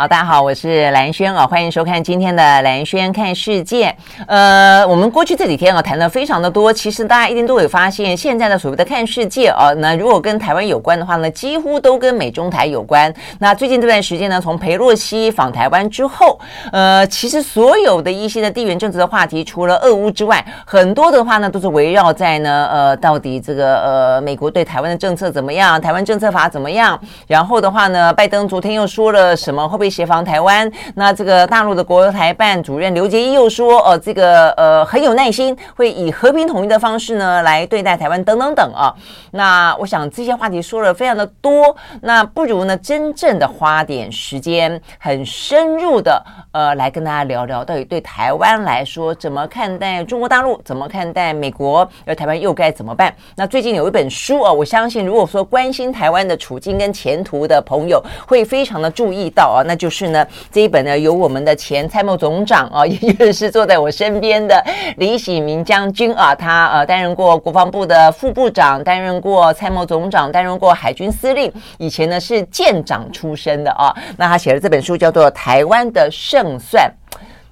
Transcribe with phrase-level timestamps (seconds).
[0.00, 3.94] 好，大家好，我是兰轩啊，欢迎收看今天的兰轩看世界。
[4.26, 13.12] 呃，我们过去这几天啊谈了非常的多，其实大家一定都有发现，现在的所谓的看世界啊，那如果跟台湾有关的话呢，几乎都跟美中台有关。
[13.40, 16.40] 那最近这段时间呢，从裴洛西访台湾之后，
[16.72, 26.98] 呃，其实所有的一些的地缘政治的话题，除了俄乌之外，很多的话呢都是围绕在呢，呃，到底这个呃美国对台湾的政策怎么样，台湾政策法怎么样？
[27.26, 29.68] 然后的话呢，拜登昨天又说了什么？
[29.68, 29.89] 会不会？
[29.90, 38.94] 协防台湾，那这个大陆的国台办主任刘杰一又说，呃，这个呃很有耐心，会以和平统一的方式呢来对待台湾，等等等啊。
[39.32, 53.12] 那我想这些话题说了非常的多，那不如呢真正的花点时间，很深入的呃来跟大家聊聊，到底对台湾来说怎么看待中国大陆，怎么看待美国，而台湾又该怎么办？
[53.34, 59.79] 那最近有一本书啊，我相信如果说关心台湾的处境跟前途的朋友，会非常的注意到啊，那。
[59.80, 64.62] 就是呢，这一本呢，由我们的前参谋总长啊，也就是坐在我身边的
[64.98, 73.90] 李喜明将军啊，他呃担任过国防部的副部长，担任过参谋总长，担任过海军司令，以前呢是舰长出身的啊。
[74.18, 76.92] 那他写的这本书叫做《台湾的胜算》，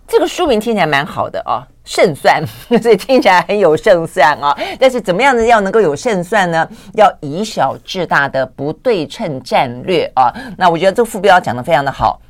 [0.07, 2.45] 这个书名听起来蛮好的啊，胜算，
[2.83, 4.55] 所以听起来很有胜算啊。
[4.79, 6.69] 但是怎么样子要能够有胜算呢？
[6.93, 10.31] 要以小制大的不对称战略啊。
[10.59, 12.21] 那我觉得这副标讲的非常的好。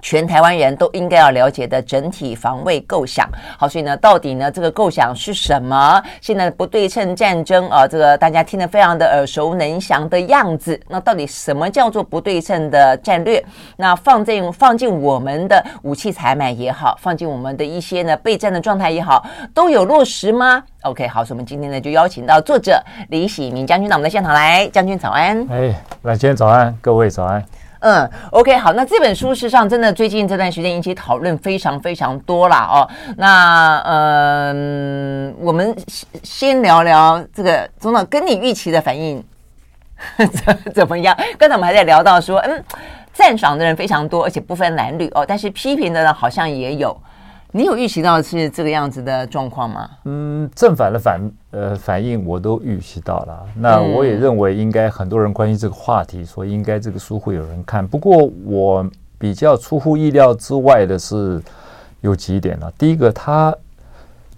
[0.00, 3.28] 全台湾人都应该要了解的整体防卫构想。
[3.58, 6.02] 好，所以呢，到底呢这个构想是什么？
[6.20, 10.80] 现在不对称战争啊，这个大家听得非常的耳熟能详的样子。
[10.88, 13.44] 那到底什么叫做不对称的战略？
[13.76, 24.66] 那放进放进我们的武器采买也好，放进我们的一些呢备战的状态也好，都有落实吗？OK，好，所以我们今天呢就邀请到作者李喜明将军到我们的现场来。
[24.68, 25.46] 将军早安。
[25.50, 27.44] 哎，来，今天早安，各位早安。
[27.80, 32.88] 嗯，OK，好，那这本书事实上真的最近这段时间引起讨论非常非常多啦哦。
[33.16, 35.74] 那嗯，我们
[36.22, 39.22] 先聊聊这个总统跟你预期的反应
[40.16, 41.16] 怎 怎么样？
[41.38, 42.64] 刚才我们还在聊到说，嗯，
[43.12, 46.96] 赞赏的人非常多，而且不分男女哦，但是批评的人好像也有。
[47.50, 49.88] 你有预期到是这个样子的状况吗？
[50.04, 51.18] 嗯，正反的反
[51.50, 53.46] 呃反应我都预期到了。
[53.56, 57.86] 那我也认为应该很多人关心这个话题，所以应该这个书会有人看。
[57.86, 58.86] 不过我
[59.18, 61.42] 比较出乎意料之外的是
[62.02, 62.70] 有几点了。
[62.76, 63.54] 第一个，它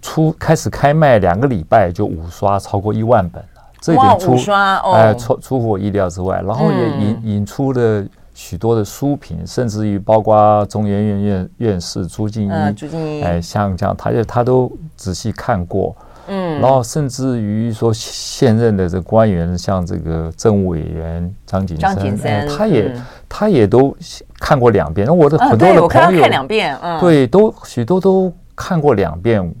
[0.01, 6.41] 出开始开卖两个礼拜就五刷超过一万本了，这一点出刷哦，哎，出出乎我意料之外。
[6.47, 8.05] 然后也引引出了。
[8.43, 23.95] 许多的书评，甚至于包括中研院院院士朱敬一，嗯、朱敬一，哎，像这样，他就他都仔细看过，嗯，然后甚至于说现任的这个官员，像这个政务委员张景生，景生哎、他也、嗯、他也都
[24.39, 25.05] 看过两遍。
[25.05, 29.53] 那我的很多的朋友，啊、看，看两遍，嗯，对，都许多都看过两遍，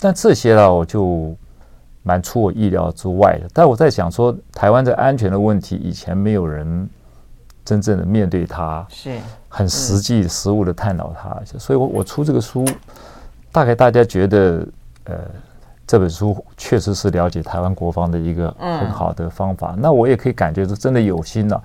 [0.00, 1.32] 但这些呢，我就
[2.02, 3.48] 蛮出我意料之外的。
[3.54, 6.90] 但我在想说，台湾的安全的问题，以前没有人。
[7.68, 11.38] 真正的面对它，是很实际、实物的探讨它。
[11.58, 12.64] 所以，我我出这个书，
[13.52, 14.66] 大概大家觉得，
[15.04, 15.14] 呃，
[15.86, 19.74] 这本书确实是了解台湾国防的一个很好的方法。
[19.76, 21.62] 那我也可以感觉是真的有心了。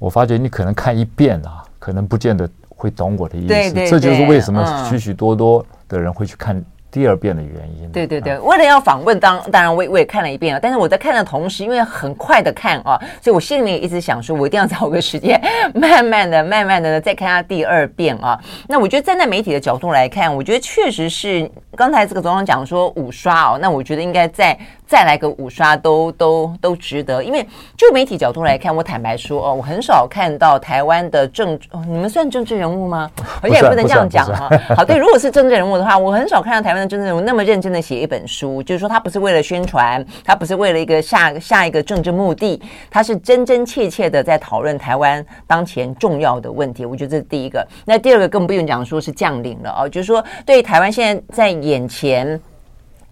[0.00, 3.72] 我发觉你可能看一遍啊，可能不见得会懂我的意思。
[3.88, 6.60] 这就是为什么许许多多的人会去看。
[6.92, 10.60] 第二遍的原因，对对对，为了要访问，当当然我我也看了一遍啊。
[10.62, 15.40] 但是我在看的同时，因为很快的看啊，所以我心里面一直想说，我一定要找个时间，
[15.74, 18.38] 慢慢的、慢慢的再看他第二遍啊。
[18.68, 24.58] 那我觉得站在媒体的角度来看，我觉得确实是刚才这个总统讲说五刷哦，那我觉得应该再。
[24.84, 27.42] 再来个五刷都都都值得，因为
[27.78, 31.58] 就媒体角度来看，我坦白说哦，我很少看到台湾的政，
[31.88, 33.10] 你们算政治人物吗？
[33.40, 34.50] 而且也不能这样讲哈。
[34.76, 46.84] 好，对，如果是政治人物的话，我很少看到台湾的政治人物那么认真的写一本书，就是说他不是为了宣传，他不是为了一个下下一个政治目的，他是真真切切的在讨论台湾当前重要的问题。
[46.84, 47.66] 我觉得这是第一个。
[47.84, 52.40] 那第二个更不用讲，说是将领了哦，就是说对台湾现在在眼前。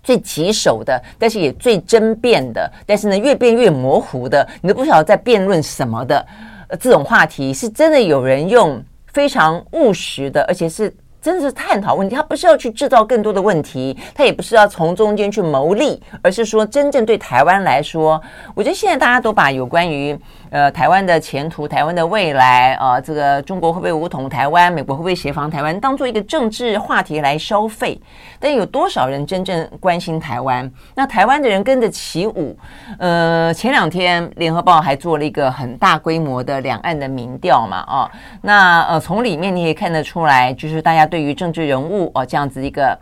[0.02, 6.26] 最棘手的，但是也最争辩的，但是呢，越变越模糊的，你都不晓得在辩论什么的，
[6.69, 10.90] 呃，这种话题是真的有人用非常务实的，而且是
[11.20, 18.20] 真的是探讨问题，他不是要去制造更多的问题，他也不是要从中间去牟利，而是说真正对台湾来说，
[18.55, 20.19] 我觉得现在大家都把有关于
[20.49, 28.00] 呃台湾的前途、台湾的未来啊、呃，这个中国会不会武统台湾，美国会不会协防台湾，当做一个政治话题来消费。
[28.38, 30.70] 但有多少人真正关心台湾？
[30.94, 32.56] 那台湾的人跟着起舞。
[32.99, 41.09] 呃，前两天联合报还做了一个很大规模的两岸的民调嘛，啊，那呃从里面你也看得出来，就是大家。
[41.10, 42.98] 对于政治人物哦，这样子一个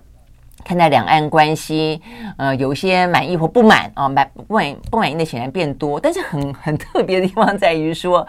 [0.64, 2.00] 看待两岸关系，
[2.38, 6.00] 呃，有一些满意或不满啊，满不满不满意的显然变多。
[6.00, 8.26] 但是很 很特别的地方在于说，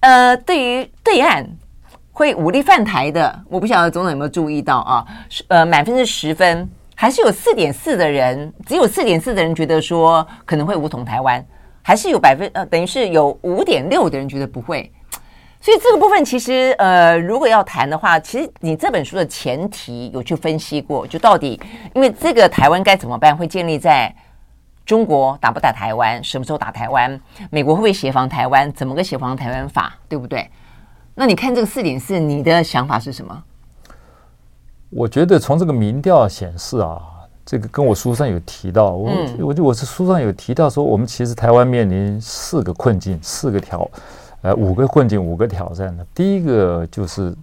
[0.00, 1.46] 呃，对于对岸
[2.12, 5.06] 会武力犯台的，我不晓得总统有没有注意到啊？
[5.48, 11.44] 呃，满分是十分，还是有四点四的人，只有四点四的人觉得说可能会武统台湾，
[11.82, 14.90] 还是有百分呃，等于是有五点六的人觉得不会。
[15.62, 21.60] 所以这个部分其实，呃，如果要谈的话，其实你这本书的前提有去分析过，就到底
[21.94, 24.14] 因为这个台湾该怎么办，会建立在
[24.86, 27.20] 中国打不打台湾，什么时候打台湾，
[27.50, 30.50] 美国会不会协防台湾，怎么个协防台湾法，对不对？
[31.14, 33.42] 那你看这个四点四，你的想法是什么？
[34.88, 36.98] 我觉得从这个民调显示啊，
[37.44, 43.86] 这个跟我书上有提到，我、嗯、我就我是书上有提到说，我们其实台湾面临四个困境，四个条。
[44.42, 46.04] 呃，五个困境，五个挑战呢。
[46.14, 47.34] 第一个就是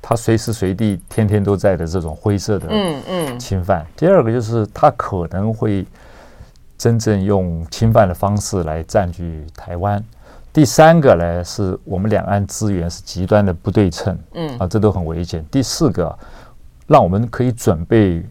[0.00, 3.80] 他随时随地、天天都在的这种灰色的嗯嗯侵犯。
[3.82, 5.84] 嗯嗯、第二个就是他可能会
[6.78, 10.02] 真正用侵犯的方式来占据台湾。
[10.52, 15.44] 第三个呢，是我们两岸资源是极端的不对称，嗯啊，这都很危险。
[15.50, 16.16] 第四个，
[16.86, 18.24] 让我们可以准备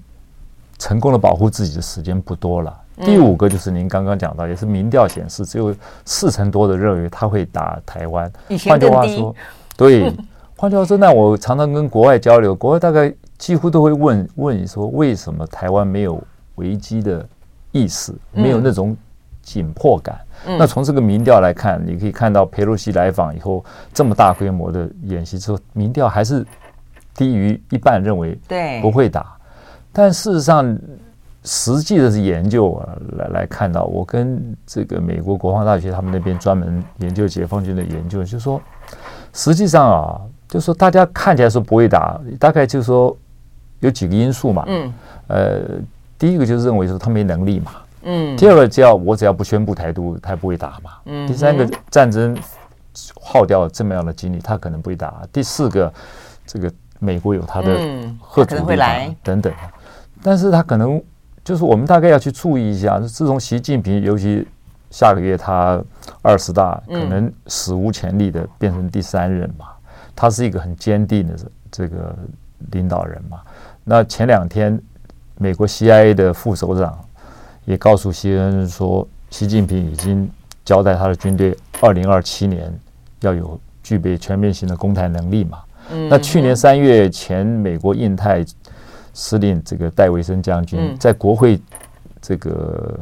[0.80, 2.80] 成功的保护自己的时间不多了。
[3.02, 5.74] 第五个就是您刚刚讲到，也是民调显示，只有
[6.06, 8.32] 四成多的认为他会打台湾。
[8.68, 9.36] 换句话说，
[9.76, 10.14] 对，
[10.56, 16.22] 换句话说，那我常常跟国外交流，国外大概几乎都会问问你说，为什么台湾没有
[16.56, 17.28] 危机的
[17.72, 18.96] 意识，没有那种
[19.42, 20.20] 紧迫感？
[20.46, 26.46] 那从这个民调来看，你可以看到佩洛西来访以后，这么大规模的演习之后，民调还是
[27.16, 29.36] 低于一半认为对不会打，
[29.92, 30.78] 但事实上。
[31.46, 38.62] 实际的是研究啊，来来看到，我跟这个美国国防大学他们那边专门研究解放军的研究，就是说，
[39.34, 43.16] 实际上啊，就是说大家看起来说不会打，大概就是说
[43.82, 44.94] 有几个因素嘛，嗯，
[45.28, 45.62] 呃，
[46.18, 47.72] 第一个就是认为说他没能力嘛，
[48.04, 52.38] 嗯，第二个只要我只要不宣布台独，他不会打嘛，嗯，第三个战争
[53.22, 55.94] 耗掉这么样的精力，他可能不会打，第四个
[56.46, 57.78] 这个美国有他的
[58.34, 59.52] 吓阻力量等等，
[60.22, 61.04] 但是他可能。
[61.44, 64.48] 就是我们大概要去注意一下，自从习近平，尤其
[64.90, 65.84] 下个月他
[66.22, 69.66] 二十大，可能史无前例的变成第三任嘛，
[70.16, 71.36] 他是一个很坚定的
[71.70, 72.16] 这个
[72.72, 73.42] 领导人嘛。
[73.84, 74.82] 那前两天，
[75.38, 76.98] 美国 CIA 的副首长
[77.66, 80.30] 也告诉 CNN 说，习近平已经
[80.64, 82.74] 交代他的军队，二零二七年
[83.20, 85.60] 要有具备全面性的攻台能力嘛。
[86.10, 88.46] 那去年三月前，美国印太。
[89.14, 91.62] 司令这个戴维森将军在国会
[92.22, 93.00] 这个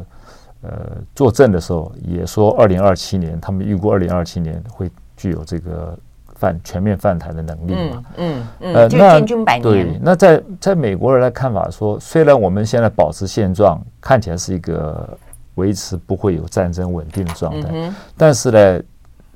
[0.62, 0.70] 呃
[1.14, 5.98] 作证的时候，也说二零二七年他们预估二零二七年会具有这个
[6.34, 8.04] 犯全面犯台的能力嘛？
[8.16, 9.20] 嗯嗯，呃，那
[9.60, 15.16] 对，那在在美国人的看法说，虽然我们现在保持现状，看起来是一个
[15.54, 18.82] 维持不会有战争稳定的状态，但是呢，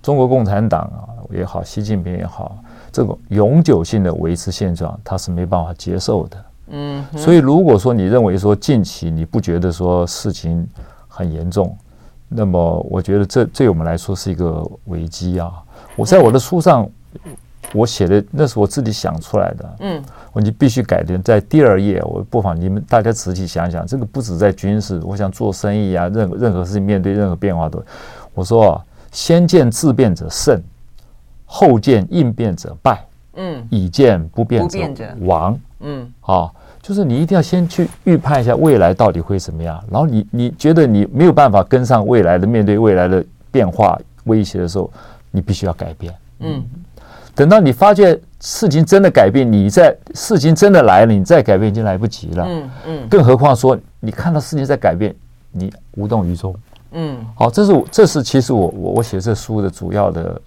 [0.02, 2.58] 中国共产党啊也好，习近平也好，
[2.90, 6.44] 这种永久性的维持现状，他是没办法接受的。
[6.68, 10.66] 嗯，所以如果说你认为说近期你不觉得说事情
[11.06, 11.76] 很严重，
[12.28, 15.52] 那么我觉得这对我们来说是一个危机啊。
[15.94, 16.88] 我在我的书上
[17.72, 27.82] 我写的那是我自己想出来的，嗯，我你必须改变在第二页，我不妨你们大家仔细想想，这个不止在军事，我想做生意啊，任何任何事情面对任何变化都，
[28.34, 30.60] 我说啊，先见自变者胜，
[31.44, 33.04] 后见应变者败，
[33.34, 34.78] 嗯，以见不变者。
[35.20, 35.58] 亡。
[35.80, 44.90] 嗯，好，就是你一定要先去预判一下未来到底会怎么样，然后你你觉得你没有办法跟上未来的，面对未来的变化威胁的时候，
[45.30, 46.14] 你必须要改变。
[46.40, 46.64] 嗯，
[47.34, 52.44] 等到你发觉事情真的改变，你在事情真的来了，你再改变已经来不及了。
[52.48, 55.14] 嗯嗯，更何况说你看到事情在改变，
[55.52, 56.56] 你无动于衷。
[56.92, 60.40] 嗯，好，这是我这是其实我我我写这书的主要的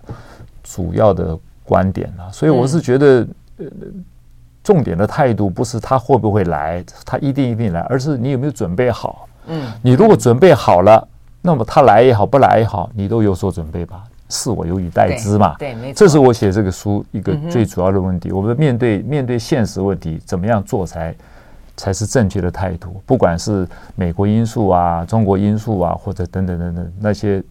[0.63, 3.65] 主要的观点啊，所以我是觉得呃。
[4.63, 9.27] 重点的态度不是他会不会来，他一定一定来，而是你有没有准备好。
[9.47, 11.07] 嗯，你如果准备好了，
[11.41, 14.03] 那么他来也好，不来也好，你都有所准备吧。
[14.27, 15.55] 是我有以待之嘛。
[15.57, 15.97] 对，对没错。
[15.97, 18.29] 这是我写这个书一个最主要的问题。
[18.29, 21.15] 嗯、我们面对面对现实问题，怎么样做才
[21.75, 23.01] 才是正确的态度？
[23.07, 27.41] 不管是美国因素啊、中国因素啊，或者等等等等那些，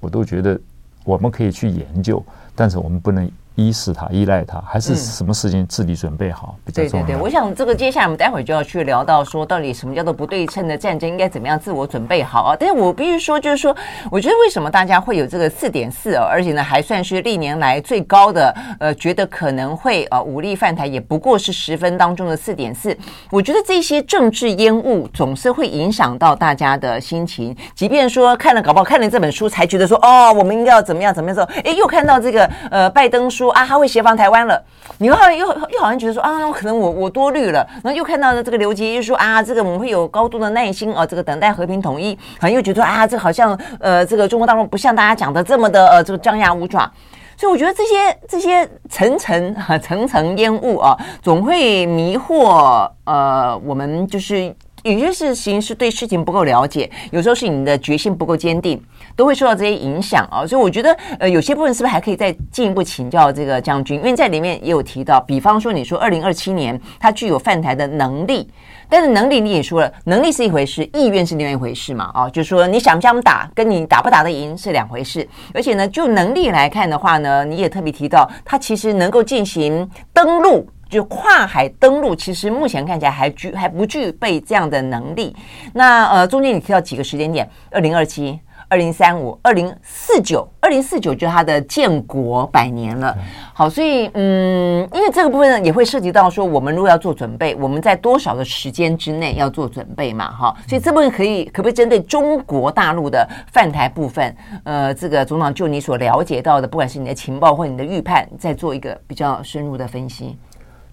[0.00, 0.58] 我都觉得
[1.04, 2.20] 我们可以去研究，
[2.56, 3.30] 但是我们不能。
[3.56, 7.06] 依恃他，依赖他，还是什么事情自己准备好、嗯、比较重要？
[7.06, 12.56] 对对对，我想这个接下来我们待会儿就要去聊到说，到底什么叫做不对称的战争，应该怎么样自我准备好啊？
[12.58, 13.76] 但是我必须说，就是说，
[14.10, 22.96] 我觉得为什么大家会有这个四点四，而且呢还算是历年来最高的，呃，觉得可能会呃武力犯台，也不过是十分当中的四点四。
[23.30, 33.43] 我觉得这些政治烟雾总是会影响到大家的心情，即便说看了搞不好看了这本书才觉得说哦，我们应该要怎么样怎么样做，哎，又看到这个呃拜登说。
[33.44, 34.62] 说啊，他会协防台湾了。
[34.98, 37.66] 你好又又好像觉得说啊，可能我我多虑了。
[37.82, 42.14] 然后又看到了这个刘杰又说啊，这个我们会有高度的耐心啊，这个等待和平统一。
[42.40, 46.90] 好像又觉得啊，这好像呃，这个中国大陆不像大家讲的这么的呃，这个张牙舞爪。
[47.36, 58.80] 所以我觉得这些这些层层啊层层烟雾啊，总会迷惑呃我们，就是有些事情是对事情不够了解，有时候是你的决心不够坚定。
[59.16, 63.98] 都会受到这些影响啊，所以我觉得，呃，有些部分是不是还可以再进一步请教这个将军？
[63.98, 68.48] 因为在里面也有提到，比方说你说二零二七年他具有犯台的能力，
[68.88, 75.26] 但是能力你也说了，能力是一回事，意愿是另外一回事嘛，啊，就是说你想不想打，跟你打不打得赢是两回事。
[75.52, 85.34] 而且呢，就能力来看的话呢，你也特别提到，他其实能够进行登陆，就跨海登陆，其实目前看起来还具还不具备这样的能力。
[85.72, 88.40] 那呃，中间你提到几个时间点，二零二七。
[88.68, 93.16] 二零三五、二零四九、二零四九，就是他的建国百年了。
[93.52, 100.30] 好，所以嗯，因为这个部分呢，也会涉及到说，我们如果要做准备，我们在多少的时间之内要做准备嘛？
[100.30, 110.36] 哈，所以这部分可以可不可以针对中国大陆的犯台部分，呃，这个总统就你所了解到的，不管是你的情报或你的预判，再做一个比较深入的分析。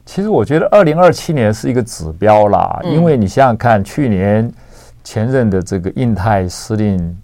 [0.05, 4.51] 其实我觉得二零二七年是一个指标啦，因为你想想看，去年
[5.03, 7.17] 前任的这个印太司令。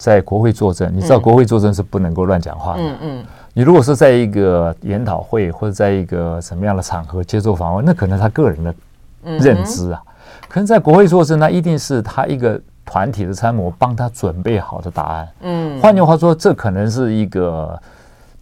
[0.00, 2.80] 在国会作证，你知道国会作证是不能够乱讲话的。
[2.82, 8.74] 嗯嗯，你如果是在一个研讨会或者在一个什么样的场合接受访问，那可能他个人的
[9.22, 10.02] 认知啊。
[10.48, 15.28] 可能在国会作证，那一定是他一个团体的参谋帮他准备好的答案。
[15.42, 17.78] 嗯，换句话说，这可能是一个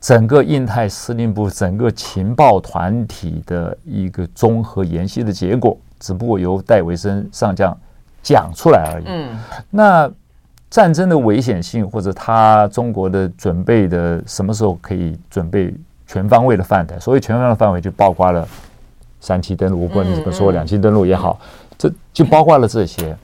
[0.01, 7.77] 整个印太司令部、整个情报团体的一个综合研析的结果，只不过由戴维森上将
[8.23, 9.05] 讲出来而已。
[9.09, 9.37] 嗯，
[9.71, 10.09] 那。
[10.71, 15.75] 战争的危险性，或者他中国的准备的什么时候可以准备
[16.07, 17.01] 全方位的范围？
[17.01, 18.47] 所谓全方位的范围，就包括了
[19.21, 21.41] 三期登陆，不管你怎么说，两期登陆也好，
[21.79, 23.17] 这就包括了这些。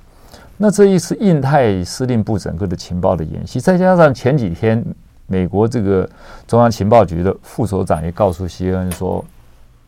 [0.56, 4.82] 那这一次印太司令部整个的情报的演习，再加上前几天
[5.26, 6.08] 美国这个
[6.46, 9.22] 中央情报局的副首长也告诉希恩说，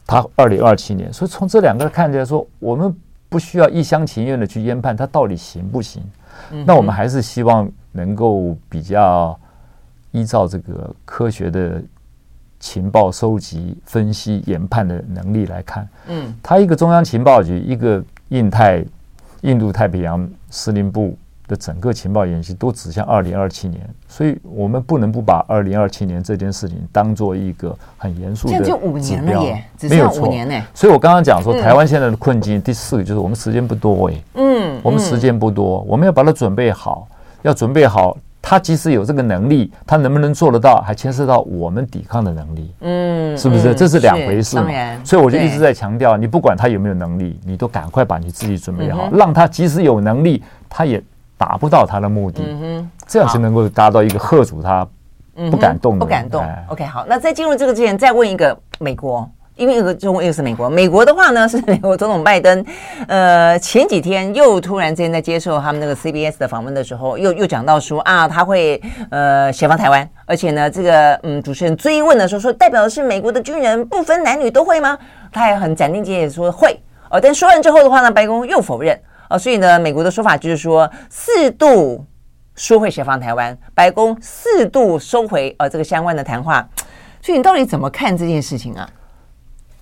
[0.07, 2.95] 他二零二七年，所以从这两个看起来说，我们
[3.29, 6.03] 不需要一厢情愿的去研判他到底行不行。
[6.65, 9.39] 那我们还是希望能够比较
[10.13, 11.83] 依照这个科学的
[12.59, 15.89] 情报收集、分析、研判的能力来看。
[16.09, 18.85] 嗯，他一个中央情报局，一个印太、
[19.43, 21.17] 印度太平洋司令部
[21.49, 28.69] 的整个情报演习都指向二零二七年，所以我们不能不把二零二七年这件事情当做一个很严肃的指标。
[28.69, 30.55] 就五年了耶，没有五年呢。
[30.75, 34.15] 所以我刚刚讲说，台湾现在的困境，第四个就是我们时间不多哎。
[34.35, 37.07] 嗯，我们时间不多，我们要把它准备好，
[37.43, 38.17] 要准备好。
[38.49, 42.71] 他即使有这个能力，他能不能做得到，还牵涉到我们抵抗的能力。
[42.81, 43.75] 嗯，是不是？
[43.75, 44.71] 这是两回事嘛。
[45.05, 51.03] 所以我就一直在强调，你不管他有没有能力，你都赶快把你自己准备好，让他即使有能力，他也。
[51.47, 54.87] 达不到他的目的，嗯哼，这样才能够达到一个吓阻他
[55.49, 56.45] 不敢动的，不敢动。
[56.69, 60.69] OK，好，那在进入这个之前，再问一个美国，因为一个中国，一个是美国。
[60.69, 62.65] 美国的话呢， 是美国总统拜登，
[63.07, 74.99] 呃，前几天又突然之间在接受他们那个 CBS 的访问的时候，又又讲到说啊，他会呃协防台湾，而且呢，这个嗯，主持人追问的时候说，代表的是美国的军人不分男女都会吗？
[75.31, 78.99] 他也很斩钉截铁说会，呃，但说完之后的话呢，白宫又否认。
[79.29, 82.05] 哦，所以呢，美国的说法就是说，四度
[82.55, 86.67] 说会协防台湾，白宫四度收回呃这个相关的谈话。
[87.21, 88.89] 所以你到底怎么看这件事情啊？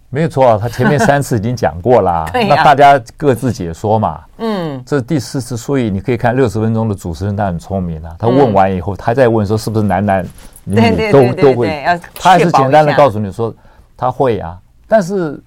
[0.09, 4.23] 没有错啊，他前面三次已经讲过了， 那大家各自解说嘛。
[4.39, 8.15] 嗯，这是第四次，所以你可以看六十分钟的主持人，他很聪明啊。
[8.19, 10.25] 他问完以后，他再问说是不是男男
[10.65, 11.85] 女女都都会，
[12.15, 13.53] 他还是简单的告诉你说
[13.97, 14.57] 他会啊。
[14.87, 15.39] 但是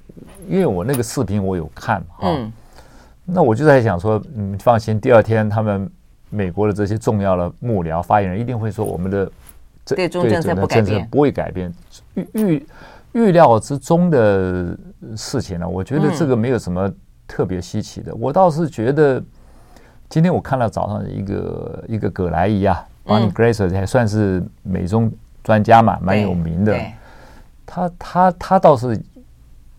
[0.49, 2.37] 因为我那个视频我有看啊。
[3.29, 5.89] 那我就在想说，嗯，放心，第二天他们
[6.29, 9.29] 美国的这些重要的幕僚发言人一定会说，我们的
[9.85, 11.73] 对中政策不改变，不会改变。
[12.13, 12.65] 预预
[13.11, 14.77] 预料之中的
[15.15, 16.89] 事情呢，我觉得这个没有什么
[17.27, 18.15] 特别稀奇的。
[18.15, 19.21] 我倒是觉得，
[20.07, 25.11] 今天我看了早上一个一个葛莱伊啊，Bonnie Glaser 还算是美中
[25.43, 26.79] 专家嘛，蛮有名的。
[27.65, 28.97] 他他他倒是，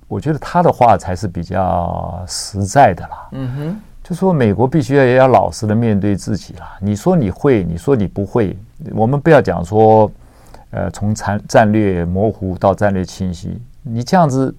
[0.09, 3.29] 我觉得他的话才是比较实在的啦。
[3.33, 6.77] 嗯哼，就说美国必须要也要老实的面对自己啦。
[6.81, 8.57] 你说你会，你说你不会，
[8.93, 10.11] 我们不要讲说，
[10.71, 14.53] 呃，从战战略模糊到战略清晰，你这样子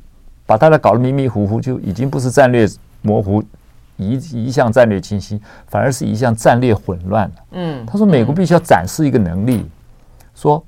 [0.45, 2.65] 把大家搞得迷迷糊糊，就已经不是战略
[3.01, 3.43] 模糊
[3.97, 7.35] 一一项战略清晰，反而是一项战略混乱了。
[7.51, 9.67] 嗯，他说美国必须要展示一个能力，
[10.35, 10.63] 说。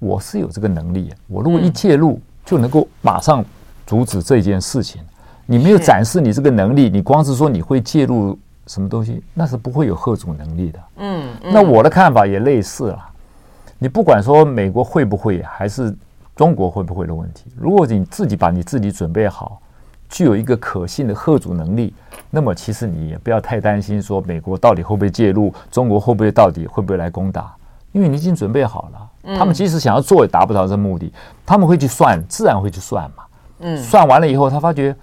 [0.00, 3.44] 我是有这个能力，我如果一介入就能够马上
[3.88, 5.00] 阻止这件事情。
[5.46, 10.78] 你没有展示你这个能力，你光是说你会介入什么东西，那是不会有贺主能力的。
[10.98, 13.08] 嗯，那我的看法也类似了。
[13.78, 15.96] 你不管说美国会不会，还是
[16.36, 19.58] 中国会不会的问题，如果你自己把你自己准备好，
[20.10, 21.94] 具有一个可信的贺主能力，
[22.28, 27.56] 那么其实你也不要太担心说美国到底会不会介入，中国会不会到底会不会来攻打，
[27.92, 29.34] 因为你已经准备好了。
[29.38, 31.10] 他们即使想要做，也达不到这目的。
[31.46, 33.24] 他们会去算，自然会去算嘛。
[33.60, 34.94] 嗯，算完了以后，他发觉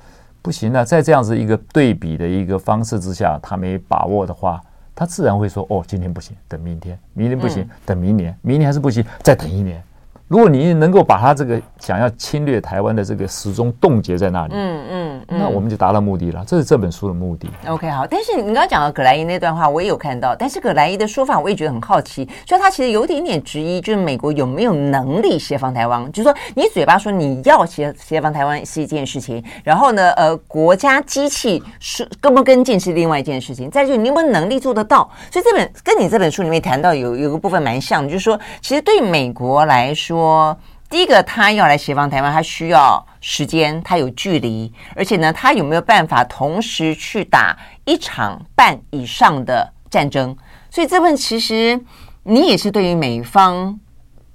[0.42, 4.62] 不行了，在这样子一个对比的一个方式之下，他没把握的话，
[4.94, 9.82] 他自然会说：“哦，今天不行，等明天；明天不行，等明年；明年还是不行，再等一年。”
[10.28, 16.44] 如果你能够把他这个想要侵略台湾的这个始终冻结在那里，嗯嗯，那我们就达到目的了。
[16.48, 17.48] 这是这本书的目的。
[17.68, 18.08] OK，好。
[18.08, 20.36] 但是你刚刚讲到葛莱伊那段话，我也有看到。
[20.36, 22.28] 但是葛莱伊的说法，我也觉得很好奇。
[22.48, 26.12] 所以他其实有点点质疑，就是美国有没有能力协防台湾？
[26.12, 33.70] 就是说，你嘴巴说你要协协防台湾是一件事情，然后呢，呃，国家机器是跟不跟进是另外一件事情。
[33.70, 35.08] 再就是你有没有能力做得到？
[35.32, 40.15] 所以这本跟你这本书里面谈到有有个部分蛮像的，就是说，其实对美国来说。
[40.16, 40.58] 说
[40.90, 50.36] 第一个，他要来协防台湾，他需要时间，他有距离，而且呢，他有没有办法同时去打一场半以上的战争？
[50.70, 51.80] 所以这份其实
[52.24, 53.78] 你也是对于美方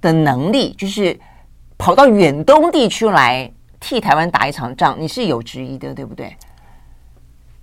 [0.01, 1.19] 的能力，就是
[1.77, 6.35] 跑到远东地区来替台湾打一场仗，你是有质疑的，对不对？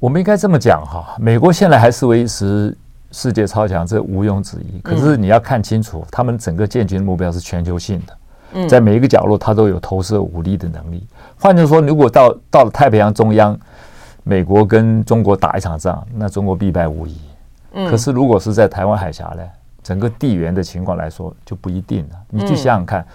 [0.00, 2.76] 我们应该这么讲哈，美国现在还是维持
[3.10, 4.80] 世界超强，这毋庸置疑。
[4.80, 8.68] 可是你要看清楚，他们整个建军的目标是全球性的。
[8.68, 11.06] 在每一个角落，它都有投射武力的能力。
[11.38, 13.58] 换句话说，如果到到了太平洋中央，
[14.24, 17.16] 美国跟中国打一场仗，那中国必败无疑。
[17.72, 19.42] 可是如果是在台湾海峡呢，
[19.82, 22.16] 整个地缘的情况来说，就不一定了。
[22.30, 23.06] 你去想想看。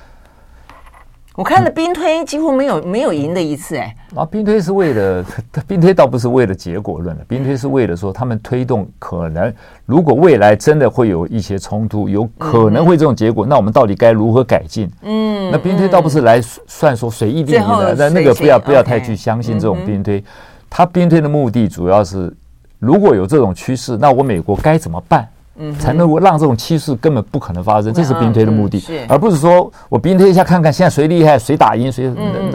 [1.36, 5.26] 我看了兵推几乎没有没有赢的一次哎，啊，兵推是为了
[5.68, 9.52] 兵推倒不是为了结果论的，兵推是为了说他们推动可能
[9.88, 14.88] 如果未来真的会有一些冲突，有可能会这种结果，那我们到底该如何改进？
[15.02, 20.24] 嗯，那兵推倒不是来算说谁一定赢的，那那个不要不要太去相信这种兵推，
[20.70, 22.32] 他兵推的目的主要是
[22.78, 25.28] 如果有这种趋势，那我美国该怎么办？
[25.56, 32.12] 嗯，才能够让这种趋势根本不可能发生，这是兵推的目的，而不是说我兵推一下看看现在谁厉害谁打赢谁。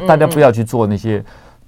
[0.07, 1.23] 大家不要去做那些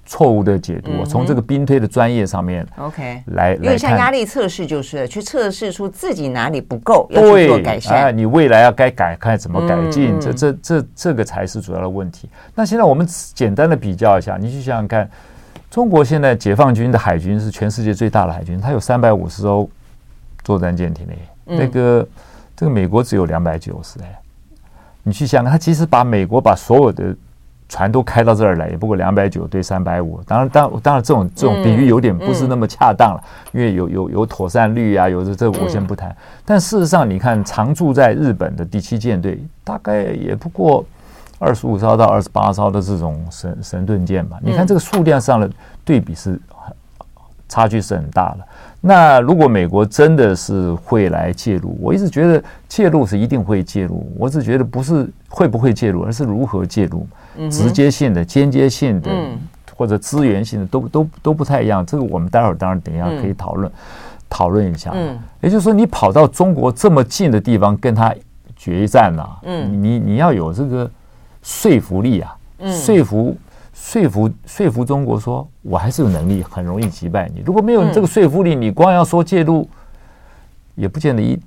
[0.05, 0.91] 错误的解读。
[1.05, 8.03] 从这个兵推的专业上面，OK，来来看像压力测试，就是去测试出自己哪里不够，要去做改善。
[8.03, 12.27] 哎，你未来要该改，看怎么改进，这这这这个才是主要的问题。
[12.53, 15.09] 那现在我们简单的比较一下，你去想想看，
[15.69, 19.69] 中国现在解放军的海军是全世界最大的海军，它有三百五十艘。
[20.43, 22.07] 作战舰艇嘞，那个
[22.55, 24.19] 这个美国只有两百九十哎，
[25.03, 27.15] 你去想，他其实把美国把所有的
[27.69, 30.21] 船都开到这儿来，也不过两百九对三百五。
[30.27, 33.23] 当然，当当然，这种这种比喻有点不是那么恰当了，
[33.53, 36.13] 因为有有有妥善率啊，有的这我先不谈。
[36.43, 40.85] 但事实上，你看常驻在日本的第七舰队，大概也不过
[41.39, 44.37] 二十五艘到二十八艘的这种神神盾舰吧。
[44.41, 45.49] 你看这个数量上的
[45.85, 46.37] 对比是
[47.51, 48.47] 差距是很大的。
[48.79, 54.09] 那如果美国真的是会来介入，我一直觉得介入是一定会介入。
[54.17, 57.05] 我只觉得不是会不会介入，而是如何介入，
[57.49, 59.11] 直接性的、间接性的，
[59.75, 61.85] 或者资源性的，都都都不太一样。
[61.85, 63.69] 这个我们待会儿当然等一下可以讨论
[64.29, 64.93] 讨论一下。
[65.41, 68.15] 也就是说，你跑到中国这么近的地方跟他
[68.55, 70.89] 决一战了，嗯，你你要有这个
[71.43, 72.33] 说服力啊，
[72.65, 73.35] 说服。
[73.81, 77.41] 说服说服中国说，我还是有能力，很容易击败你。
[77.43, 79.67] 如果没有这个说服力，你光要说介入，
[80.75, 81.37] 也不见得一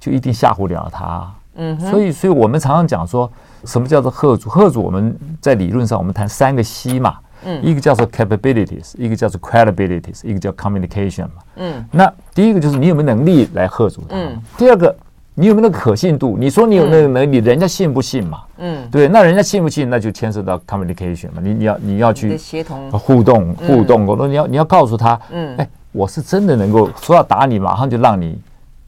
[0.00, 1.32] 就一定吓唬了他。
[1.54, 3.30] 嗯，所以，所以我们常常讲说，
[3.64, 4.50] 什么叫做吓阻？
[4.50, 7.16] 吓阻我们在理论上，我们谈三个 C 嘛。
[7.44, 11.42] 嗯，一个叫做 capabilities，一个叫做 credibilities，一个叫 communication 嘛。
[11.56, 14.16] 嗯，那第一个就是你有没有能力来吓阻他？
[14.16, 14.94] 嗯，第二个
[15.34, 16.36] 你有没有那个可信度？
[16.38, 18.42] 你说你有那个能力，人家信不信嘛？
[18.58, 21.40] 嗯，对，那人家信不信，那就牵涉到 communication 嘛。
[21.42, 28.38] 你你要你要去协同互动互动沟通，你要你要告诉他，嗯，哎，我是真的能够说要打你，马上就让你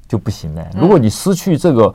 [0.08, 0.64] 就不行了。
[0.78, 1.92] 如果你失去这个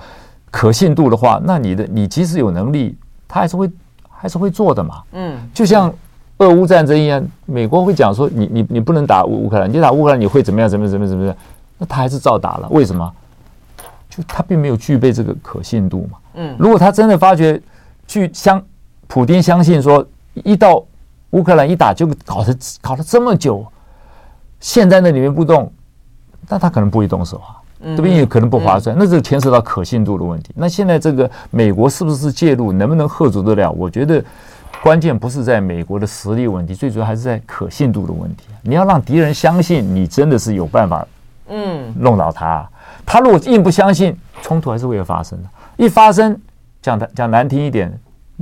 [0.49, 2.95] 可信度的话，那你的你即使有能力，
[3.27, 3.69] 他还是会
[4.09, 5.01] 还是会做的嘛。
[5.13, 5.93] 嗯，就像。
[6.37, 10.67] 俄乌战争一样，美国会讲说你你你不能打乌乌克兰，你打乌克兰你会怎么样？
[10.67, 11.35] 怎么怎么怎么样？
[11.77, 13.13] 那他还是照打了，为什么？
[14.11, 16.19] 就他并没有具备这个可信度嘛。
[16.35, 17.59] 嗯，如果他真的发觉，
[18.05, 18.63] 去相
[19.07, 20.85] 普丁相信说一到
[21.31, 23.65] 乌克兰一打就搞得搞了这么久，
[24.59, 25.71] 陷在那里面不动，
[26.47, 27.57] 那他可能不会动手啊，
[27.97, 28.95] 这边也可能不划算。
[28.99, 30.51] 那这牵涉到可信度的问题。
[30.53, 33.71] 那现在这个美国是不是介入，能不能喝足得了？
[33.71, 34.23] 我觉得。
[34.81, 38.45] 关键不是在美国的实力问题，最主要还是在可信度的问题。
[38.63, 41.05] 你要让敌人相信你真的是有办法，
[41.49, 42.67] 嗯，弄倒他。
[43.05, 45.49] 他如果硬不相信，冲突还是会发生的。
[45.77, 46.39] 一发生，
[46.81, 47.91] 讲的讲难听一点，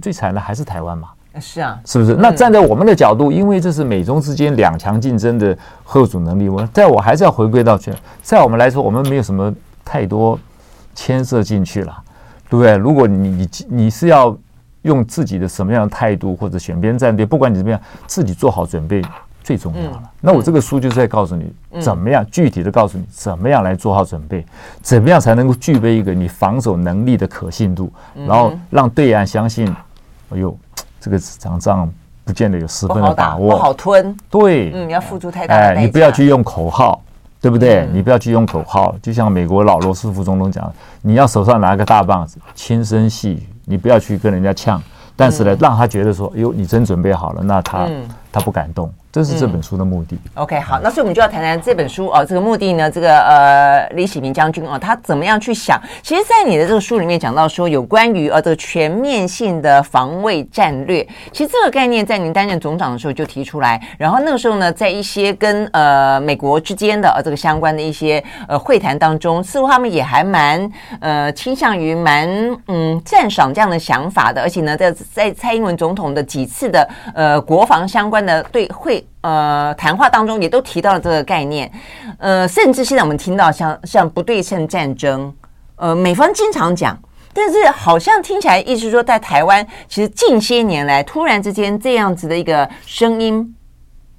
[0.01, 1.09] 最惨的还是台湾嘛。
[1.39, 2.15] 是啊，是不是？
[2.15, 9.53] 那站在我们的角度，因为这是美中之间两强竞争的后阻能力，我在我还是要回归到去，在我们来说，我们没有什么
[9.85, 10.39] 太多
[10.93, 11.97] 牵涉进去了，
[12.49, 12.75] 对不对？
[12.75, 14.37] 如果你你你是要。
[14.83, 19.03] 用自己的什么样的态度或者选边站队，不管你怎么样，自己做好准备
[19.43, 20.03] 最重要了。
[20.21, 24.45] 那我这个书就是在告诉你，怎么样具体的告诉你，怎么样来做好准备，
[24.81, 27.91] 怎么样才能够具备一个你防守能力的可信度，
[28.27, 29.67] 然后让对岸相信，
[30.31, 30.55] 哎呦，
[30.99, 31.89] 这个场仗
[32.23, 34.15] 不见得有十分的把握，不好吞。
[34.29, 35.81] 对，嗯，你要付出太大的代价。
[35.81, 37.01] 哎，你不要去用口号，
[37.41, 37.87] 对不对？
[37.91, 40.71] 你不要去用口号，就像美国老罗斯福总统讲，
[41.01, 43.43] 你要手上拿个大棒子，轻声细语。
[43.65, 44.81] 你不要去跟人家呛，
[45.15, 47.87] 但是呢，让他觉得说，哎呦，你真准备好了，那他
[48.31, 48.91] 他不敢动。
[49.11, 50.15] 这是这本书的目的。
[50.15, 55.81] 嗯、OK，好，那所以我们就要谈谈这本书哦，这个目的呢，这个呃，李喜明将军哦，他怎么样去想？
[56.03, 72.29] 其实，在你的这个书里面讲到说，有关于呃这个全面性的防卫战略，其实这个概念在您担任总长的时候就提出来，然后那个时候呢，在一些跟呃美国之间的呃这个相关的一些呃会谈当中，似乎他们也还蛮呃倾向于蛮
[72.67, 79.05] 嗯赞赏这样的想法的，而且呢，在在蔡英文总统的几次的呃国防相关的对会。
[79.21, 81.69] 呃，谈话当中也都提到了这个概念，
[82.19, 85.35] 呃，甚至现在我们听到像像不对称战争，
[85.75, 86.97] 呃，美方经常讲，
[87.33, 93.53] 但是好像听起来意思说，在台湾其实近些年来突然之间这样子的一个声音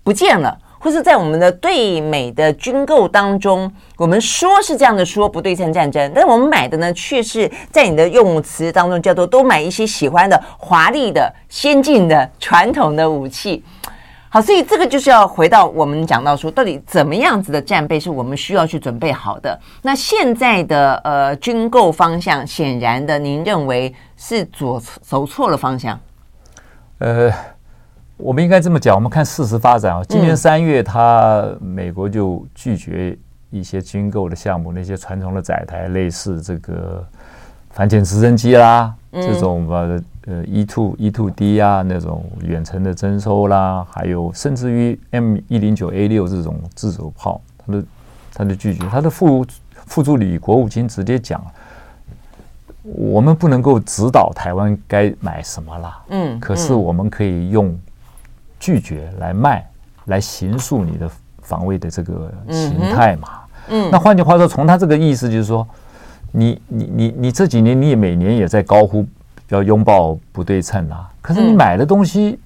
[0.05, 13.65] 不见了，或是在我们的对美的军购当中，我们说是这样的说不对称战争，但是我们买的呢，却是在你的用词当中叫做都买一些喜欢的华丽的、先进的、传统的武器。
[14.33, 19.59] 好，所以这个就是要回到我们讲到说，到底怎么样子的战备是我们需要去准备好的？
[19.83, 25.99] 那现在的呃军购方向，显然的，您认为是左走错了方向？
[26.99, 27.29] 呃，
[28.19, 30.03] 我们应该这么讲，我们看事实发展啊。
[30.09, 33.19] 今年三月，他美国就拒绝
[33.51, 37.05] 一些军购的项目，那些传统的载台，类似这个
[37.71, 40.01] 反潜直升机啦，这种呃。
[40.31, 47.85] 呃，E2、E2D 啊，那种远程的征收啦，还有甚至于 M 一零九 A 六这种自走炮，他的
[48.33, 49.45] 他的拒绝，他的副
[49.87, 51.45] 副助理国务卿直接讲，
[52.85, 57.77] 我们不能够指导台湾该买什么啦，嗯，可是我们可以用
[58.61, 59.69] 拒绝来卖，
[60.05, 61.11] 来形塑你的
[61.43, 65.67] 防卫的这个形态嘛，嗯，那换句话说，从他这个意思就是说，
[66.31, 69.05] 你你你你这几年你也每年也在高呼。
[69.55, 71.11] 要拥抱不对称啊！
[71.21, 72.39] 可是你买的东西，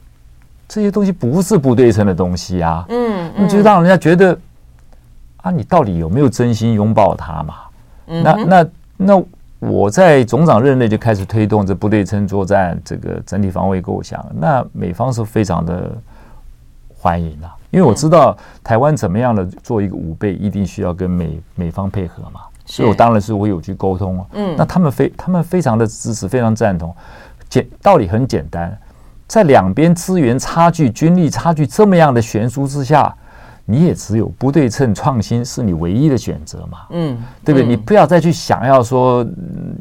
[0.67, 2.85] 这些东西不是不对称的东西啊！
[2.89, 4.39] 嗯，你就让人家觉得
[5.39, 7.55] 啊，你到底有没有真心拥抱它嘛？
[8.07, 9.23] 那那那
[9.61, 15.91] 我在总长任内就开始推动这不对称作战这个整体防卫构想，那美方是非常的
[16.95, 22.41] 欢迎的，因为我知道台湾怎么样的做一个武备，一定需要跟美美方配合嘛。
[22.65, 26.95] 所以我当然是我有去沟通啊，嗯，那他们非他们非常的支持，非常赞同。
[27.49, 28.77] 简道理很简单，
[29.27, 33.15] 在两边资源差距、军力差距这么样的悬殊之下，
[33.65, 37.67] 你也只有不对称创新是你唯一的选择嘛，嗯，对不对？
[37.67, 39.25] 你不要再去想要说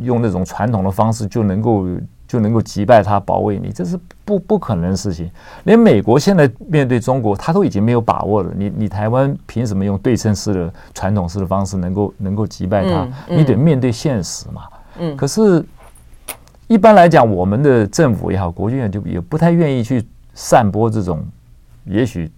[0.02, 1.86] 用那种传统的方式就能够。
[2.34, 5.30] 就能够击败他，保卫你，这是不不可能的事情。
[5.65, 8.52] 连美国现在面对中国，他都已经没有把握了。
[8.58, 13.08] 你你台湾凭什么用对称式的传统式的方式能够能够击败他？
[13.30, 14.63] 你得面对现实嘛。
[14.98, 15.15] 嗯。
[15.15, 15.63] 可是，
[16.65, 21.24] 一般来讲，我们的政府也好，国军也就也不太愿意去散播这种。
[21.86, 22.32] 也许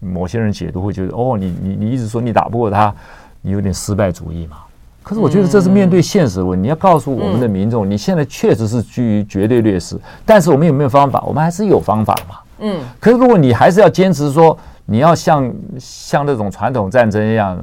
[0.00, 2.94] 某些人解读会觉得，哦，你你你一直说你打不过他，
[3.40, 4.58] 你有点失败主义嘛。
[5.06, 11.22] 可是我觉得这是面对现实的问题，你要告诉我们的民众，你现在确实是居于绝对劣势，但是我们有没有方法？
[11.24, 12.36] 我们还是有方法嘛。
[12.58, 12.80] 嗯。
[12.98, 17.56] 可是如果你还是要坚持说你要像像那种传统战争一样。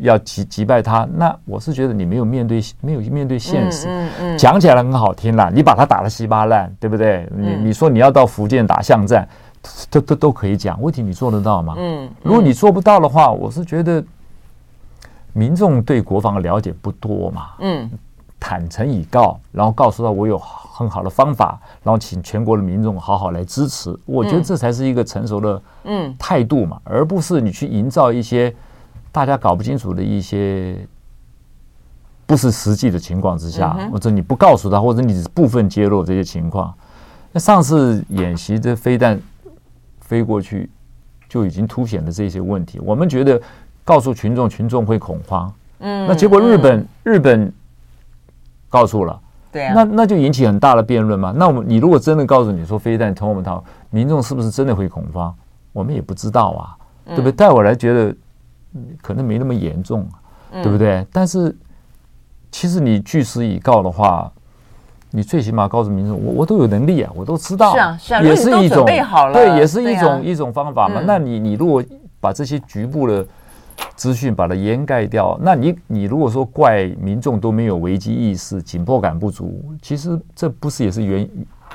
[0.00, 7.28] 要击击败他，那我是觉得你没有面对没有面对现实，嗯嗯，讲起来很好听啦，你把他打得稀巴烂，对不对？
[7.36, 9.28] 你你说你要到福建打巷战，
[9.90, 11.74] 都都都可以讲，问题你做得到吗？
[11.78, 14.00] 嗯，如果你做不到的话，我是觉得
[15.38, 17.88] 民众对国防的了解不多嘛，嗯，
[18.40, 28.54] 坦诚以告，然后告诉他我有很好的方法，然后请全国的民众好好来支持，我觉得这才是一个成熟的嗯态度嘛，而不是你去营造一些。
[29.10, 30.76] 大家搞不清楚的一些
[32.26, 36.72] 不是实际的情况之下，或者你不告诉他，或者你只部分揭露这些情况。
[37.32, 39.18] 那上次演习的飞弹
[40.02, 40.70] 飞过去，
[41.26, 42.78] 就已经凸显了这些问题。
[42.80, 43.40] 我们觉得
[43.88, 45.50] 告诉群众，群众会恐慌。
[45.78, 47.50] 嗯，那结果日本日本
[48.68, 49.18] 告诉了，
[49.50, 51.32] 对啊，那那就引起很大的辩论嘛。
[51.34, 55.34] 那我们你如果真的告诉你说飞弹从我们逃，民众是不是真的会恐慌？
[55.72, 57.32] 我们也不知道啊，对不对？
[57.32, 58.14] 但我来觉得。
[59.02, 60.06] 可能没那么严重，
[60.62, 60.96] 对不对？
[60.96, 61.56] 嗯、但是
[62.52, 64.30] 其实你据实以告的话，
[65.10, 71.00] 你最起码告诉民众，我我都有能力啊，我都知道，是啊，是啊，也是一种对，也是一种、啊、一种方法嘛。
[71.00, 71.82] 嗯、那你你如果
[72.20, 73.26] 把这些局部的
[73.96, 81.28] 资讯把它掩盖掉，那你你如果说怪民众都没有危机意识、紧迫感不足，其实这不是也是原？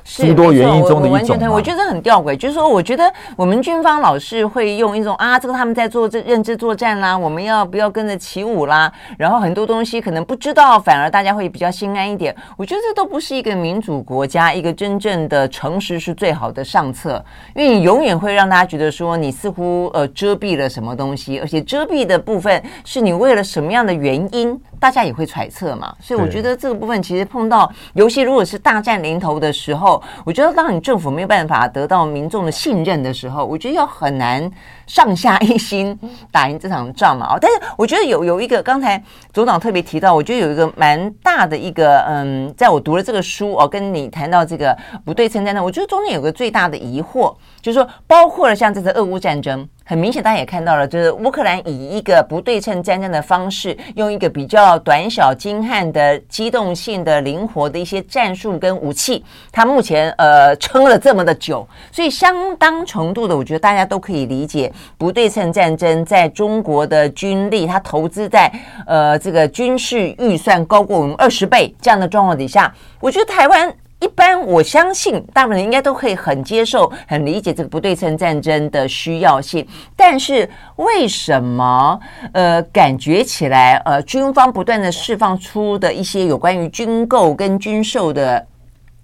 [0.03, 1.51] 诸多原因中的一种，我完全同意。
[1.51, 8.91] 我觉得很吊诡，就是说，我觉得我们军方老是会用一种啊，这个他们在做这认知作战啦，我们要不要跟着起舞啦？
[9.17, 12.35] 然后很多东西可能不知道，反而大家会比较心安一点。
[12.57, 17.23] 我觉得这都不是一个民主国家，一个真正的诚实是最好的上策，
[17.55, 24.59] 因为你永远会让大家觉得说你似乎呃遮蔽了什么东西，而且遮蔽的部分是你为了什么样的原因。
[24.79, 29.92] 大家也会揣测嘛，所以我觉得这个部分其实碰到尤其如果是大战临头的时候，
[30.25, 34.49] 我觉得当你政府没有办法得到民众的信任的时候，我觉得要很难
[34.87, 35.97] 上下一心
[36.31, 37.35] 打赢这场仗嘛。
[37.35, 39.01] 哦，但是我觉得有有一个刚才
[39.33, 49.67] 组长特别提到，我觉得有一个蛮大的一个嗯，在我读了这个书哦，跟你谈到这个不对称战争，我觉得中间有个最大的疑惑，就是说包括了像这次俄乌战争。
[49.85, 68.51] 很明显，大家也看到了，就是乌克兰以一个不对称战争的方式，用一个比较短小精悍的、机动性的、灵活的一些战术跟武器，它目前呃撑了这么的久，所以相当程度的，我觉得大家都可以理解，不对称战争在中国的军力，它投资在
[68.85, 73.73] 呃这个军事预算高过我们二十倍这样的状况底下，我觉得台湾。
[73.99, 81.97] 一般我相信大部分人应该都可以很接受、很理解这个不对称战争的需要性，但是为什么
[82.33, 88.45] 呃感觉起来呃军方不断的释放出的一些有关于军购跟军售的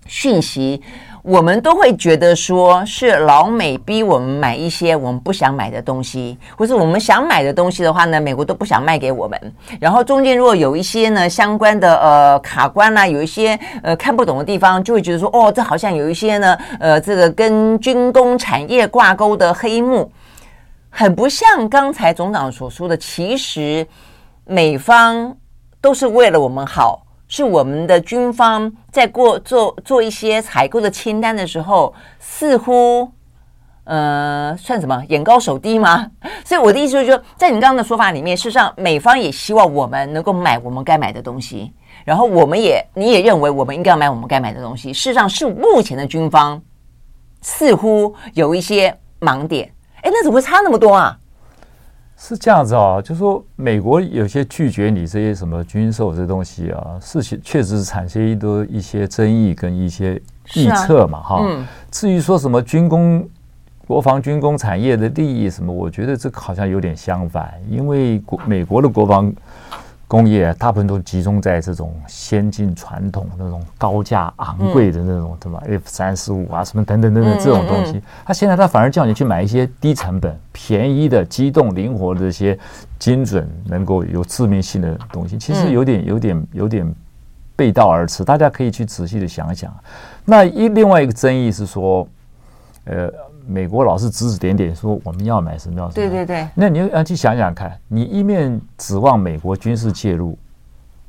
[0.06, 0.82] 讯息？
[1.22, 9.56] 我们都会觉得说是老美逼我们买一些我们不想买的东西，或是我们想买的东西的话呢，美国都不想卖给我们。
[9.80, 20.10] 然后中间如果有一些呢相关的呃卡关啦、有一些呃看不懂的地方，就会觉得说哦，这好像有一些呢呃这个跟军工产业挂钩的黑幕，
[20.90, 23.86] 很不像刚才总长所说的，其实
[24.46, 25.36] 美方
[25.82, 27.06] 都是为了我们好。
[27.30, 33.08] 是我们的军方在过做做一些采购的清单的时候，似乎
[33.84, 36.10] 呃算什么眼高手低吗？
[36.44, 41.72] 所以我的意思就是说，在你刚刚的说法里面，事实上美方也希望我们能够买我们该买的东西，
[42.04, 44.92] 然后我们也你也认为我们应该要买我们该买的东西。
[44.92, 46.60] 事实上是目前的军方
[47.42, 51.19] 似乎有一些盲点，哎，那怎么会差那么多啊？
[52.22, 60.22] 是这样子啊，就是说美国有些拒绝你这些什么军售这东西啊，事情确实是产生一多一些争议跟一些
[60.56, 61.40] 预测嘛，哈。
[61.42, 61.66] 嗯。
[61.90, 63.26] 至于说什么军工、
[63.88, 69.34] 国防军工产业的利益什么，我觉得这个好像有点相反，因为国美国的国防。
[70.10, 82.58] 工业大部分都集中在这种先进传统那种高价昂贵的那种，对吧？F 三十五啊，什么等等等等这种东西，他现在他反而叫你去买一些低成本、便宜的、机动灵活的这些
[82.98, 86.95] 精准、能够有致命性的东西，其实有点、有点、有点
[87.56, 88.24] 背道而驰。
[88.24, 89.72] 大家可以去仔细的想想。
[90.26, 92.08] 那一另外一个争议是说，
[92.86, 93.13] 呃。
[93.50, 96.48] 美国老是指指点点说我们要买什么要什么，对对对。
[96.54, 100.38] 那你要去想想看，你一面指望美国军事介入，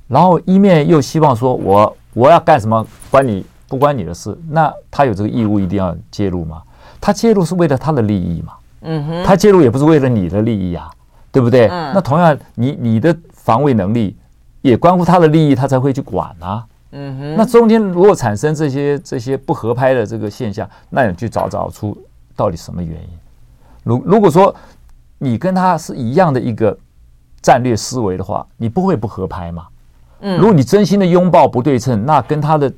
[0.09, 6.63] 然后一面又希望说我我要干什么关你不关你的事，那他有这个义务一定要介入吗？
[7.01, 8.55] 他介入是为了他的利益嘛？
[8.81, 9.25] 嗯哼。
[9.25, 10.91] 他介入也不是为了你的利益啊，
[11.31, 11.69] 对不对？
[11.69, 11.93] 嗯。
[11.95, 14.17] 那同样，你你的防卫能力
[14.63, 16.65] 也关乎他的利益，他才会去管啊。
[16.93, 17.37] 嗯哼。
[17.37, 21.97] 那中间如果产生这些这些不合拍的这个现象，那你去找找出
[22.41, 23.09] 到底什么原因。
[23.85, 24.55] 如如果说
[25.19, 26.75] 你跟他是一样的一个
[27.43, 29.67] 战略思维的话，你不会不合拍嘛？
[30.21, 30.39] 嗯。
[30.39, 32.73] 如果你真心的拥抱不对称，那跟他的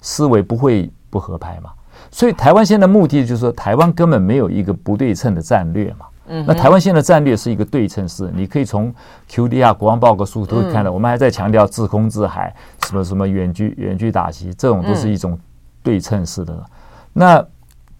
[0.00, 1.70] 思维不会不合拍嘛？
[2.10, 6.06] 所以台湾现在目的就是说，台湾根本没有一个不对称的战略嘛。
[6.26, 8.92] 嗯，那台湾现在的战略是一个对称式，你可以从
[9.30, 12.52] QDR 国防报告书都会看到，我们还在强调制空制海，
[12.86, 15.38] 什么什么远距远距打击，这种都是一种
[15.82, 16.64] 对称式的。
[17.12, 17.44] 那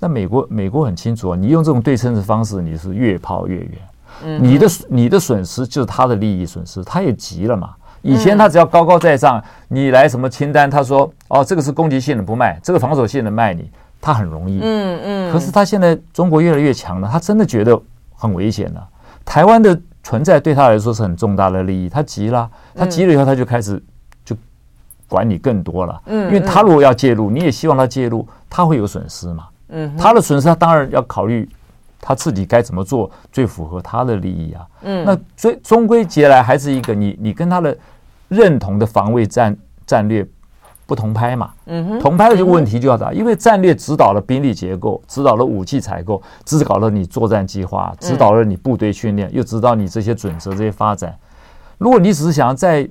[0.02, 7.70] 那美国美国很清楚啊，你用这种对称的方式，你是越炮越远，你的你的损失就是他的利益损失，他也急了嘛。
[8.02, 13.70] 以前他只要高高在上，你来什么清单，他说哦，这个是攻击性的不卖，这个防守性的卖你。
[14.00, 17.80] 他很容易，嗯嗯，可是他现在中国越来越强了，他真的觉得
[18.16, 18.84] 很危险了。
[19.24, 23.80] 台湾的存在对他来说是很重大的利益，他急了，他急了以后他就开始
[24.24, 24.34] 就
[25.06, 31.48] 管你更多了，嗯，因为他如果要介入，你也希望他介入，他会有损失嘛，嗯，他的损失他当然要考虑
[32.00, 37.76] 他自己该怎么做最符合他的利益啊，嗯，那所以终归结来还是一个你你跟他的
[38.28, 40.24] 认同的防卫战战略。
[40.84, 51.16] 不同拍嘛，嗯哼，同拍的这个问题就要大，因为战略指导了兵力结构，指导了武器采购，指导了你作战计划，指导了你部队训练，又指导你这些准则这些发展。
[51.78, 52.86] 如果你只是想要在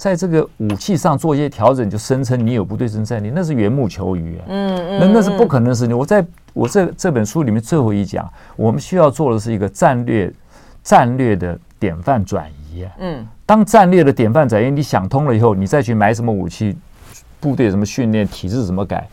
[0.00, 5.94] 在这个武器上做一些调整，就声称你有不对称战略，那是缘木求鱼啊，嗯嗯，那那是不可能的事情。
[5.96, 10.32] 我在我这这本书里面最后一讲，我们需要做的是一个战略
[10.82, 16.74] 战略的典范转移啊，嗯，当战略的典范转移你想通了以后，你再去买什么武器。
[17.38, 19.08] 部队什么训练体制怎么改，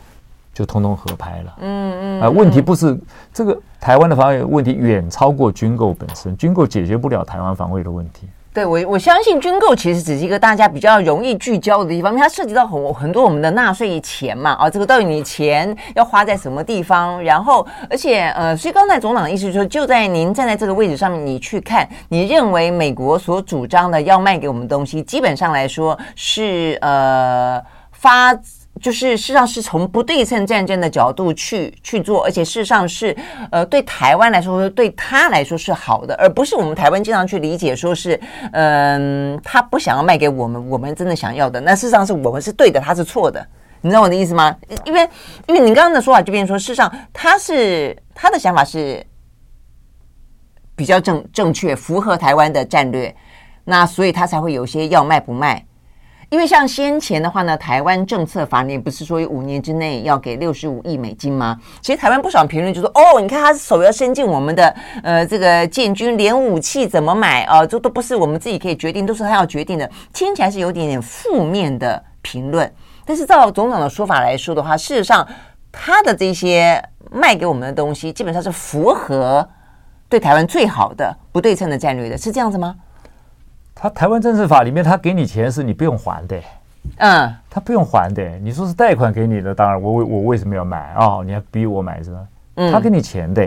[0.52, 1.56] 就通通合拍了。
[1.60, 2.20] 嗯嗯。
[2.20, 2.94] 啊，问题不是
[3.32, 8.28] 这个台湾的防卫问题远超过军购本身，军购解决不了台湾防卫的问题。
[8.58, 14.50] 对，我我相信军购其实只是一个大家比较容易聚焦的地方，它涉及到很很多我们的纳税钱嘛。
[14.54, 17.22] 啊，这个到底你钱要花在什么地方？
[17.22, 27.62] 然后，而且呃，所以刚才总长的意思就是说，就在您站在这个位置上面，你去看，你认为美国所主张的要卖给我们东西，基本上来说是呃。
[27.92, 28.32] 发
[28.80, 33.16] 就是事实上是从不对称战争的角度去去做，而且事实上是
[33.50, 38.18] 呃对台湾来说，对他来说是好的，而不是我们台湾经常去理解说是
[38.52, 43.46] 嗯、他不想要卖给我们，我们真的想要的，那事实上是我们是对的，他是错的，
[43.80, 44.56] 你知道我的意思吗？
[44.84, 45.08] 因为
[45.46, 49.04] 因为你刚刚的说法就变成说，事实上他是他的想法是
[50.74, 53.14] 比较正正确，符合台湾的战略，
[53.64, 55.64] 那所以他才会有些要卖不卖。
[56.30, 61.58] 因为像先前的话呢，台湾政策法你不是说五年之内要给六十五亿美金吗？
[61.80, 72.70] 其实台湾不少评论就说，哦，你看他手要伸进我们的呃这个建军，连武器怎么买啊，这都不是我们自己可以决定，都是他要决定的，听起来是有点点负面的评论。
[73.06, 75.26] 但是照总统的说法来说的话，事实上
[75.72, 79.48] 他的这些卖给我们的东西，基本上是符合
[80.10, 82.76] 对台湾最好的不对称的战略的，是这样子吗？
[83.80, 86.36] 他台湾政治法里面，他给你钱是你不用还的，
[86.96, 88.28] 嗯，他不用还的。
[88.38, 91.20] 你说是贷款给你的，当然我为我为什么要买啊？
[91.24, 92.18] 你还逼我买是吧？
[92.56, 93.40] 嗯，他给你钱的，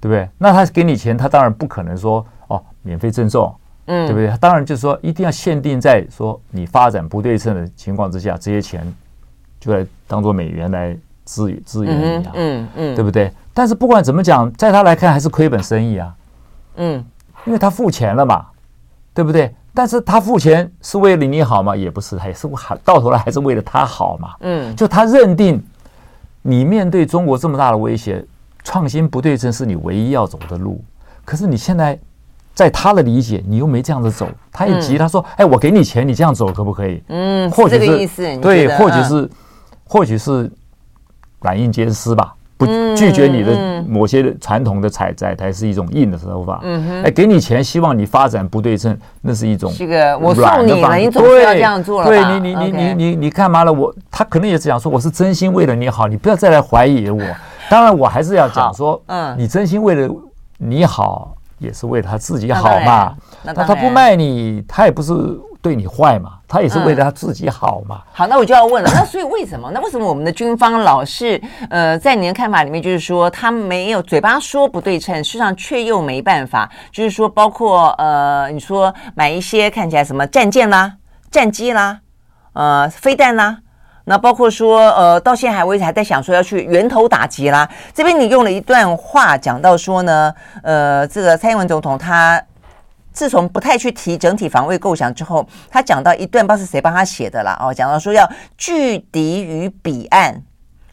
[0.00, 0.26] 对不对？
[0.38, 3.54] 那他给你钱，他当然不可能说哦免费赠送，
[3.84, 4.28] 嗯，对不对？
[4.28, 8.90] 他当然就是说一定要限定在说你发展不对称的情况之下，这些钱
[9.60, 13.30] 就来当做美元来支支援你啊，嗯嗯，对不对？
[13.52, 16.14] 但是不管怎么讲，在他来看还是亏本生意啊，
[16.76, 17.04] 嗯，
[17.44, 18.46] 因为他付钱了嘛。
[19.18, 19.52] 对不对？
[19.74, 21.74] 但是他付钱是为了你好吗？
[21.74, 24.36] 也不是，他也是还到头来还是为了他好嘛。
[24.42, 25.60] 嗯，就他认定
[26.40, 28.24] 你面对中国这么大的威胁，
[28.62, 30.80] 创新不对称是你唯一要走的路。
[31.24, 31.98] 可是你现在
[32.54, 37.76] 在他的理解，你又没这样子走，他一急，他说：“哎，我给你钱，你这样走可不可以？”嗯，或许
[38.06, 39.30] 是对，或许是
[39.84, 40.48] 或许是
[41.40, 42.36] 软硬兼施吧。
[42.58, 42.66] 不
[42.96, 46.58] 拒绝你的某些传统的采摘，才是一种硬的手法。
[46.64, 52.08] 嗯哼，哎，给你钱，希望你发展不对称，那是一种这个我送你了，你总是要这样做了。
[52.08, 53.72] 对你，你，你，你，你，你干嘛了？
[53.72, 57.22] 我他可能也是想说，我是真心为了你好，你不要再来怀疑我。
[57.70, 60.12] 当然，我还是要讲说，嗯，你真心为了
[60.58, 63.14] 你好，也是为了他自己好嘛。
[63.44, 65.14] 那他不卖你，他也不是。
[65.60, 68.02] 对你坏嘛，他也是为了他自己好嘛。
[68.12, 69.70] 好，那我就要问了，那所以为什么？
[69.74, 80.94] 那为什么我们的军方老是呃，在您的看法里面，就是说他没有嘴巴说不对称，事实上却又没办法，就是说包括呃，你说买一些看起来什么战舰啦、
[81.30, 81.98] 战机啦、
[82.52, 83.58] 呃，飞弹啦，
[84.04, 87.68] 那包括说呃，到现在为止还在想说要去源头打击啦。
[87.92, 90.32] 这边你用了一段话讲到说呢，
[90.62, 92.40] 呃，这个蔡英文总统他。
[93.18, 97.58] 自从不太去提整体防卫构想之后，他讲到一段，不知道是谁帮他写的啦。
[97.60, 98.24] 哦，讲到说要
[98.56, 100.40] 拒敌于彼岸，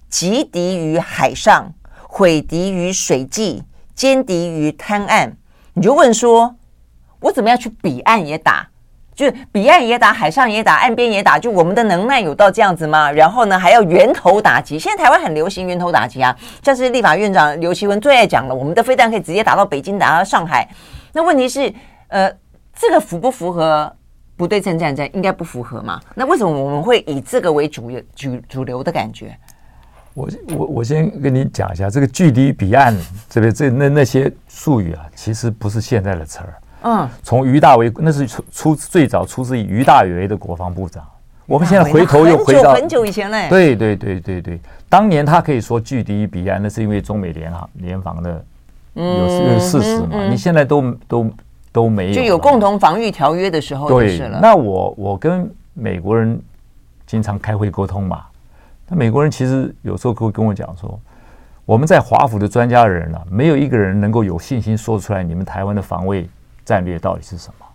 [0.10, 1.72] 击敌于海上，
[2.02, 3.62] 毁敌于水际，
[3.96, 5.38] 歼敌于滩岸。
[5.76, 6.56] 你就问说，
[7.20, 8.68] 我怎么样去彼岸也打？
[9.14, 13.12] 就是彼岸也打，海上也打，岸边也打，就我们的能耐有到这样子吗？
[13.12, 14.80] 然后呢，还要源头打击。
[14.80, 20.68] 现在台湾很流行源头打击啊，像是立法院长刘锡文最爱讲了，我们的飞弹可以直接打到北京，打到上海。
[21.14, 21.72] 那问题是，
[22.08, 22.32] 呃，
[22.76, 23.92] 这个符不符合
[24.36, 25.10] 不对称战争？
[25.14, 26.00] 应该不符合嘛？
[26.14, 29.38] 那为什么我们会以这个为主主主流的感觉？
[30.14, 32.96] 我我我先跟你讲一下，这个距离彼岸
[33.30, 36.54] 这边这那那些术语啊，其实不是现在的词儿。
[36.84, 41.04] 嗯，从于大为那是出出最早出自于于大为的国防部长。
[41.48, 43.48] 我们现在回头又回到很久以前嘞。
[43.50, 48.46] 对对对对对，当年他可以说距离彼岸，那是因为中美联航联防的
[48.94, 50.28] 有有事实嘛。
[50.30, 51.30] 你现在都都
[51.76, 54.40] 都没有，就有共同防御条约的时候就是了。
[54.42, 56.42] 那我我跟美国人
[57.06, 58.24] 经常开会沟通嘛，
[58.88, 60.98] 那美国人其实有时候会跟我讲说，
[61.66, 66.30] 我们在华府的专家人啊，没有一个人能够有信心说出来你们台湾的防卫。
[66.66, 67.66] 战略到底是什么？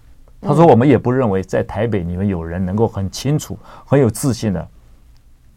[0.41, 4.69] 他说：“我们也不认为在台北你们有人能够很清楚、很有自信的、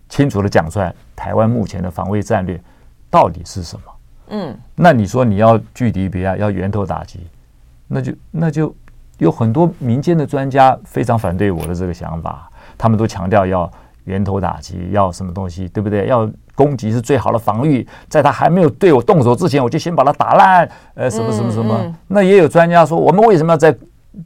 [0.07, 2.61] 清楚的讲出来台湾目前的防卫战略
[3.09, 3.83] 到底是什么。”
[4.29, 7.21] 嗯，那你说你要拒敌彼岸，要源头打击，
[7.87, 8.75] 那就那就
[9.17, 13.71] 有很多民间的专家非常反对我的这个想法，他们都强调要
[14.05, 16.07] 源头打击，要什么东西，对不对？
[16.07, 16.29] 要。
[16.55, 20.69] 攻击是最好的防御，在他还没有对我动手之前，我就先把他打烂。
[20.93, 21.75] 呃，什么什么什么？
[21.81, 23.75] 嗯嗯、那也有专家说，我们为什么要在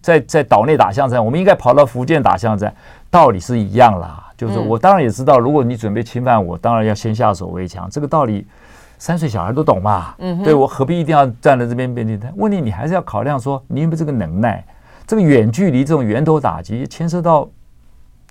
[0.01, 1.24] 在在岛内打巷战？
[1.24, 2.76] 我们应该跑到福建打巷战，
[3.10, 4.26] 道理是一样啦。
[4.36, 7.89] 就是我当然也知道，如果你准备侵犯我，当然要先下手为强。
[7.89, 8.45] 这个道理，
[8.98, 10.16] 三岁小孩都懂嘛。
[10.18, 12.20] 嗯，对我何必一定要站在这边边境？
[12.36, 14.64] 问题你还是要考量说，你有没有这个能耐？
[15.06, 17.48] 这个远距离这种源头打击，牵涉到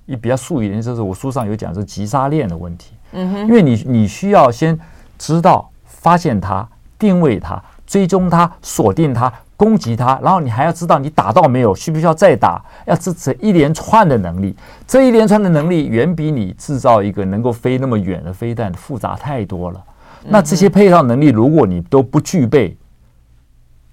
[0.04, 2.94] 一比较术语的就是我书上有讲，是急杀链的问题。
[3.12, 4.78] 嗯哼，因为你你需要先
[5.18, 12.62] 知道发现它、定位它、追踪它、锁定它、攻击它，然后你还要知道你打到没有，需不需要再打？
[12.84, 14.54] 要支持一连串的能力，
[14.86, 19.82] 这一连串的能力远比你制造一个能够飞那么远的飞弹复杂太多了。
[20.28, 22.76] 那这些配套能力，如果你都不具备，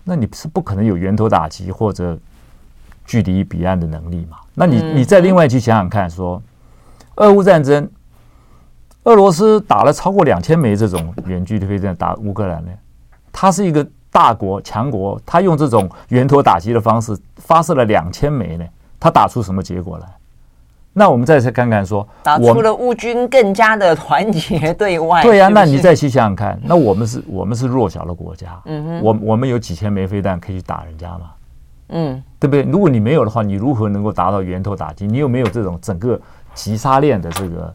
[0.03, 2.17] 那你是不可能有源头打击或者
[3.05, 4.37] 距离彼岸的能力嘛？
[4.53, 6.41] 那你你再另外去想想看，说
[7.15, 7.89] 俄乌战争。
[9.05, 12.71] 俄罗斯打了超过两千枚这种远距离飞弹打乌克兰呢，
[13.33, 18.65] 它是一个大国强国，它用这种源头打击的方式发射了两千枚呢，
[19.01, 20.07] 它打出什么结果来？
[20.93, 25.21] 那我们再次看看说，打出了乌军更加的团结对外。
[25.23, 31.31] 对呀，那你再去想想看，那我们是我们是弱小的国家，嗯哼，我我们有几千枚飞弹可以去打人家吗？
[31.89, 32.63] 嗯，对不对？
[32.63, 35.05] 如果你没有的话，你如何能够达到源头打击？
[35.07, 36.19] 你有没有这种整个
[36.53, 37.73] 击杀链的这个？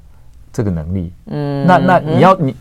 [0.51, 2.57] 这个能力，嗯，那那你要你，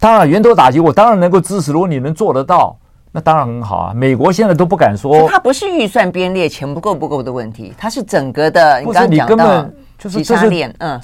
[0.00, 1.70] 当然源头打击，我当然能够支持。
[1.70, 2.76] 如果你能做得到，
[3.12, 3.92] 那当然很好啊。
[3.94, 8.82] 美国现在都不敢说，它不是预算编列钱不够不够的问题，它是整个的。
[8.82, 10.48] 不是你根本就是这是
[10.78, 11.00] 嗯，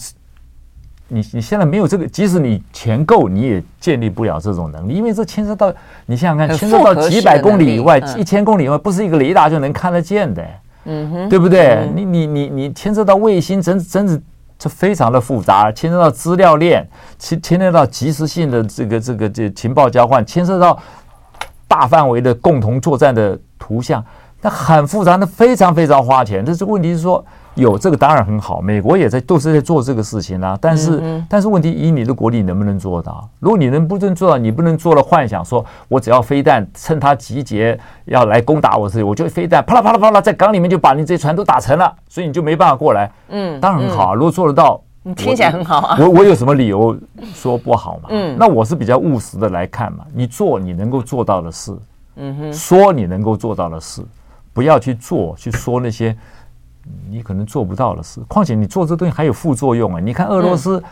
[1.09, 5.73] 你你现在没有这个，即使你钱够，你也建立不了这种能力，因为这牵涉到
[6.07, 10.45] 你想想看，牵涉到几百公里以外、一千公里以外，不是一个雷达就能看得见的，
[10.87, 11.89] 嗯哼，对不对？
[11.95, 14.21] 你你你你牵涉到卫星，真真是。
[14.59, 16.83] 这非常的复杂，牵涉到资料链，
[17.19, 20.81] 牵牵涉到及时性的这个这个这情报交换，牵涉到
[21.69, 24.03] 大范围的共同作战的图像，
[24.41, 26.43] 那很复杂，那非常非常花钱。
[26.43, 27.23] 但是问题是说。
[27.57, 30.57] 有这个当然很好，美国也在都是在做这个事情啊。
[30.61, 33.27] 但是，嗯、但是问题，以你的国力能不能做到？
[33.41, 43.11] 如果你能不能做到，你不能做了幻想说，我只要飞弹趁他集结要来攻打我时，我就飞弹啪啦啪啦啪啦，在港里面就把你这些船都打沉了，所以你就没办法过来。
[43.31, 44.15] 嗯，当然很好啊。
[44.15, 45.97] 如果做得到，你听起来很好啊。
[45.99, 46.95] 我我有什么理由
[47.33, 48.11] 说不好嘛？
[48.11, 50.05] 嗯，那我是比较务实的来看嘛。
[50.13, 51.75] 你做你能够做到的事，
[52.17, 54.03] 嗯哼，说你能够做到的事，
[54.53, 56.15] 不要去做去说那些。
[57.11, 60.01] 你可能做不到的事，况且你做这东西还有副作用啊！
[60.01, 60.83] 你看俄罗斯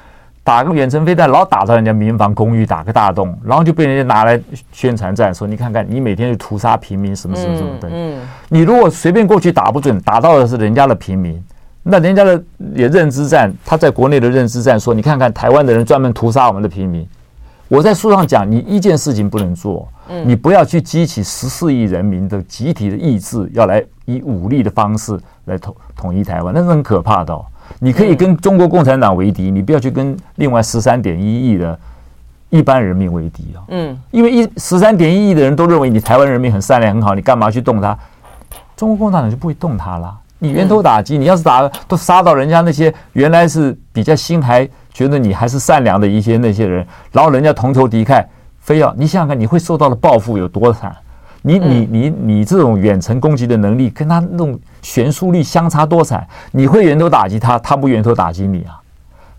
[0.42, 4.40] 打个远程飞弹，老打到人家民房公寓，打个大洞，然后就被人家拿来
[4.72, 7.88] 宣传战，说你看看你每天就屠杀平民，什么什么什么的。
[7.90, 11.42] 嗯，你如果随便过去打不准，打到的是人家的平民，
[11.82, 12.42] 那人家的
[12.74, 17.06] 也认知战，他在国内的认知战，说你看看台湾的人专门屠杀我们的平民。
[17.74, 19.88] 我在书上讲，你一件事情不能做，
[20.24, 27.44] 你不要去激起十四亿人民的集体的意志，要来以武力的方式来统统一台湾，那是很可怕的哦。
[27.80, 31.76] 你可以跟中国共产党为敌，你不要去跟另外十三点一亿的
[32.48, 33.64] 一般人民为敌啊。
[33.68, 37.98] 嗯，因为一十三点一亿的人都认为你台湾人民很善良很好，你干嘛去动他？
[38.76, 40.16] 中国共产党就不会动他了。
[40.38, 48.24] 你源头打击，你要是打都杀到人家那些原来是比较心还觉得你还是善良的一些那些人，然后人家同仇敌忾，
[48.60, 50.96] 非要你想想看，你会受到的报复有多惨？
[51.42, 56.26] 你你你你这种远程攻击的能力跟他那种悬殊力相差多惨？
[56.52, 58.80] 你会源头打击他，他不源头打击你啊？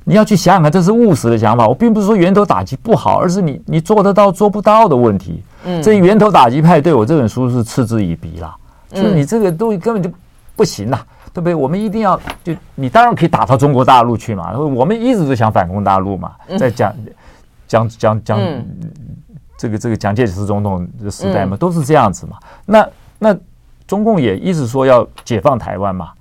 [0.04, 1.68] 你要去想想看，这是务实的想法。
[1.68, 5.42] 我并不是说源头打击不好，而是你你做得到做不到的问题。
[5.64, 8.56] 嗯，这源头打击派对我这本书是嗤之以鼻啦。
[8.92, 10.08] 就是你这个东西根本就
[10.56, 11.00] 不行呐，
[11.36, 11.54] 对不对？
[11.54, 14.58] 我们一定要就你当然可以打到中国大陆去嘛。
[14.58, 16.96] 我们一直都想反攻大陆嘛，在讲
[17.68, 18.40] 讲讲讲
[19.58, 22.38] 这个这个蒋介石总统的时代嘛，都是这样子嘛。
[22.66, 22.88] 那
[23.20, 23.38] 那
[23.86, 26.12] 中共也一直说要解放台湾嘛，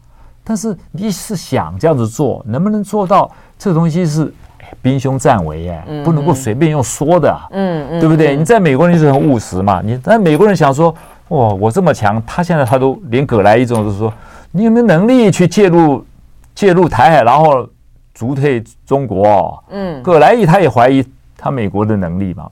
[0.42, 3.30] 但是你是想这样子做，能不能做到？
[3.56, 4.34] 这东西是
[4.82, 8.34] 兵凶战危哎，不能够随便用说的，嗯嗯，对不对？
[8.36, 10.92] 你在美国人就是很务实嘛，你但美国人想说，
[11.28, 14.12] 哇，我这么强，他现在他都连葛莱伊这种都是说，
[14.56, 16.06] 你有没有能力去介入
[16.54, 17.68] 介入台海，然后
[18.14, 19.62] 逐退中国？
[19.70, 21.04] 嗯，葛莱伊他也怀疑
[21.36, 22.48] 他美国的能力嘛。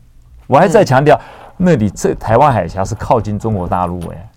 [0.48, 1.18] 我还在强调，
[1.56, 4.28] 那里这台湾海峡是靠近中国大陆哎，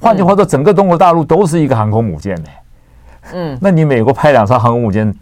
[0.00, 2.62] 换句话说，整个中国大陆都是一个航空母舰哎，
[3.32, 5.12] 嗯， 那你美国派两艘航空母舰？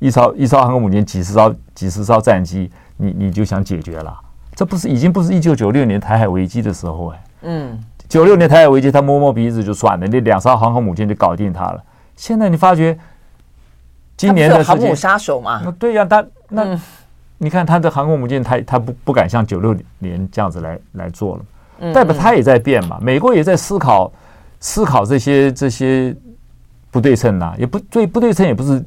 [0.00, 4.14] 一艘一艘航空母舰，几十艘几十艘战机，你你就想解决了？
[4.54, 11.82] 这不是已经不是一九九六年台海危机的时候哎，嗯，九六年台海危机，他摸摸鼻子就算了，那两艘航空母舰就搞定他了。
[12.16, 12.96] 现在你发觉，
[14.16, 15.62] 今年的航母杀手嘛？
[15.78, 16.80] 对呀、啊，他那、嗯、
[17.38, 22.98] 你看他的航空母舰，他他不不敢像九六年这样子来来做了，代表他也在变嘛。
[23.00, 24.12] 美国也在思考
[24.60, 26.14] 思考这些这些
[26.90, 28.84] 不对称呐，也不对不对称，也不是。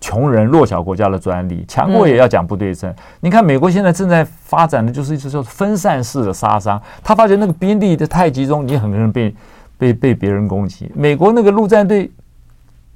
[0.00, 2.88] 穷人弱小国家的专利，强国也要讲不对称。
[2.90, 6.80] 嗯、你看，美国现在正在发展的就是一种叫分散式的杀伤。
[7.04, 9.34] 他发觉那个兵力的太集中，你很可能被
[9.76, 10.90] 被被别人攻击。
[10.94, 12.10] 美国那个陆战队，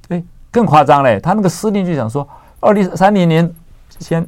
[0.09, 1.21] 哎，更夸张嘞！
[1.21, 2.27] 他那个司令就想说，
[2.61, 3.55] 二零三零年
[3.99, 4.27] 前，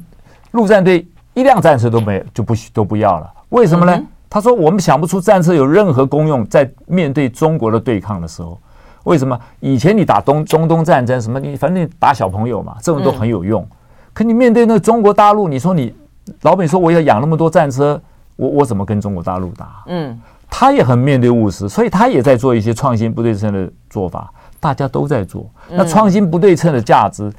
[0.51, 3.33] 陆战队一辆战车都没有，就不都不要了。
[3.49, 3.95] 为什么呢？
[3.95, 8.59] 嗯、他说，我们想不出战车有任何功用，在面对中国的对抗的时候。
[9.07, 13.65] 为什么以前你打东中东战争什么你反正你打小朋友嘛，这种都很有用。
[14.13, 15.95] 可你面对那个中国大陆，你说你
[16.41, 17.99] 老美说我要养那么多战车，
[18.35, 19.83] 我我怎么跟中国大陆打？
[19.87, 24.29] 嗯，他也很面对务实，所以他也在做一些创新不对称的做法。
[24.59, 27.31] 大家都在做，那创新不对称的价值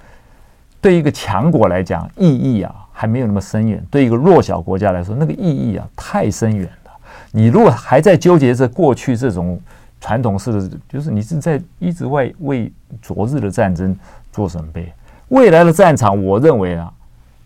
[0.81, 6.91] 对一个强国来讲意义啊还没有那么深远，对一个弱小国家来说那个意义啊太深远了。
[7.33, 9.61] 你如果还在纠结着过去这种。
[10.01, 12.73] 传统式的就是你是在一直为为
[13.03, 13.97] 昨日的战争
[14.33, 14.93] 做准备，
[15.29, 16.93] 未来的战场，我认为啊，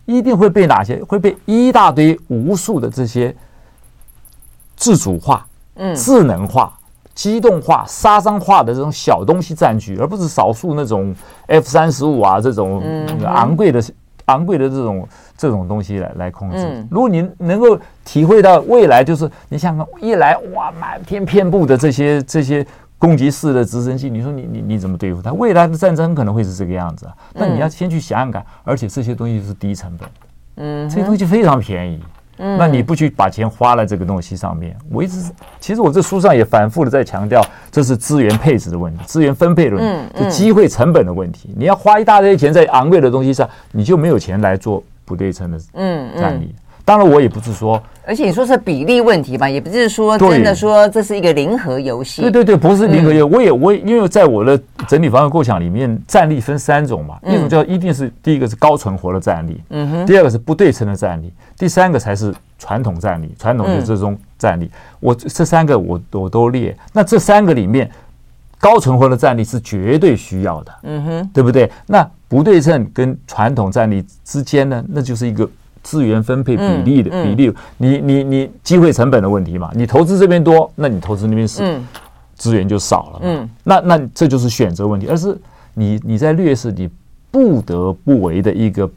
[0.05, 3.35] 一定会被哪些会被一大堆无数的这些
[4.75, 5.45] 自主化、
[5.75, 6.77] 嗯、智能化、
[7.13, 11.15] 机动化、杀伤化的这种小东西占据，而不是少数那种
[11.47, 12.81] F 三十五啊这种
[13.25, 13.81] 昂贵的。
[14.27, 15.05] 昂贵的这种
[15.37, 16.57] 这种东西来来控制。
[16.57, 22.65] 嗯、如果你能够体会到未来，就是你想看一来哇，满天遍布的这些这些
[22.97, 25.31] 攻击式的直升机，你说你你你怎么对付它？
[25.33, 27.07] 未来的战争可能会是这个样子。
[27.33, 30.09] 那你要先去想想看，而且这些东西是低成本，
[30.55, 31.99] 嗯，这些东西非常便宜。
[32.37, 37.39] 嗯那你不去把钱花在这个东西上面，我一直其实我这书上也反复的在强调，
[37.71, 41.53] 这是资源配置的问题，资源分配的问题，就机会成本的问题。
[41.55, 46.53] 你要花一大堆钱在昂贵的东西上，你就没有钱来做不对称的嗯战力。
[46.85, 52.23] 当然，我也不是说，而且你说是比例问题吧，也不是说真的说这是一个零和游戏。
[52.23, 53.35] 对对对，不是零和游戏。
[53.35, 64.69] 我也我因为在我的整体防御构想里面，战力分三种嘛，一种叫一定是第一个是高存活的战力，嗯哼，第二个是不对称的战力，第三个才是传统战力，传统的这种战力。
[64.99, 66.75] 我这三个我我都列。
[66.91, 67.89] 那这三个里面，
[68.63, 71.69] 高存活的战力是绝对需要的，嗯哼，对不对？
[71.85, 75.49] 那不对称跟传统战力之间呢，那就是一个。
[75.83, 79.69] 资源分配比例的比例，你你你机会成本的问题嘛？
[79.75, 81.61] 你投资这边多，那你投资那边少，
[82.35, 83.19] 资源就少了。
[83.23, 85.37] 嗯，那那这就是选择问题，而是
[85.73, 86.89] 你你在劣势，你
[87.29, 88.89] 不得不为的一个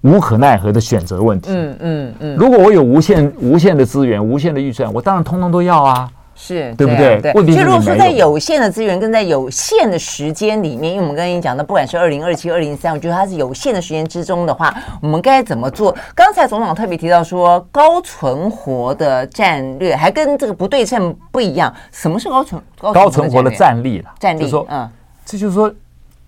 [0.00, 1.52] 无可奈何的选择问题。
[1.52, 2.36] 嗯嗯嗯。
[2.36, 6.10] 如果我有无限无限的资源、无限的预算，我当然通通都要啊。
[6.40, 7.20] 是对不对？
[7.20, 7.32] 对。
[7.32, 14.72] 所以如果说在有限的资源跟在有限的时间里面，因为我们刚才讲的，不管是二零二七、二零三，我觉得它是有限的时间之中的话，
[15.02, 15.94] 我们该怎么做？
[16.14, 21.74] 刚才总统特别提到说，高存活的战略还跟这个不对称不一样。
[21.90, 24.14] 什么是高存高存活的战力了？
[24.20, 24.88] 战力，就说，嗯，
[25.24, 25.72] 这就是说，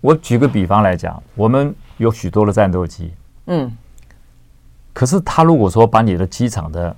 [0.01, 3.13] 我举个比方来讲，我们有许多的战斗机，
[3.47, 3.71] 嗯，
[4.91, 6.93] 可是他如果说把你的机场的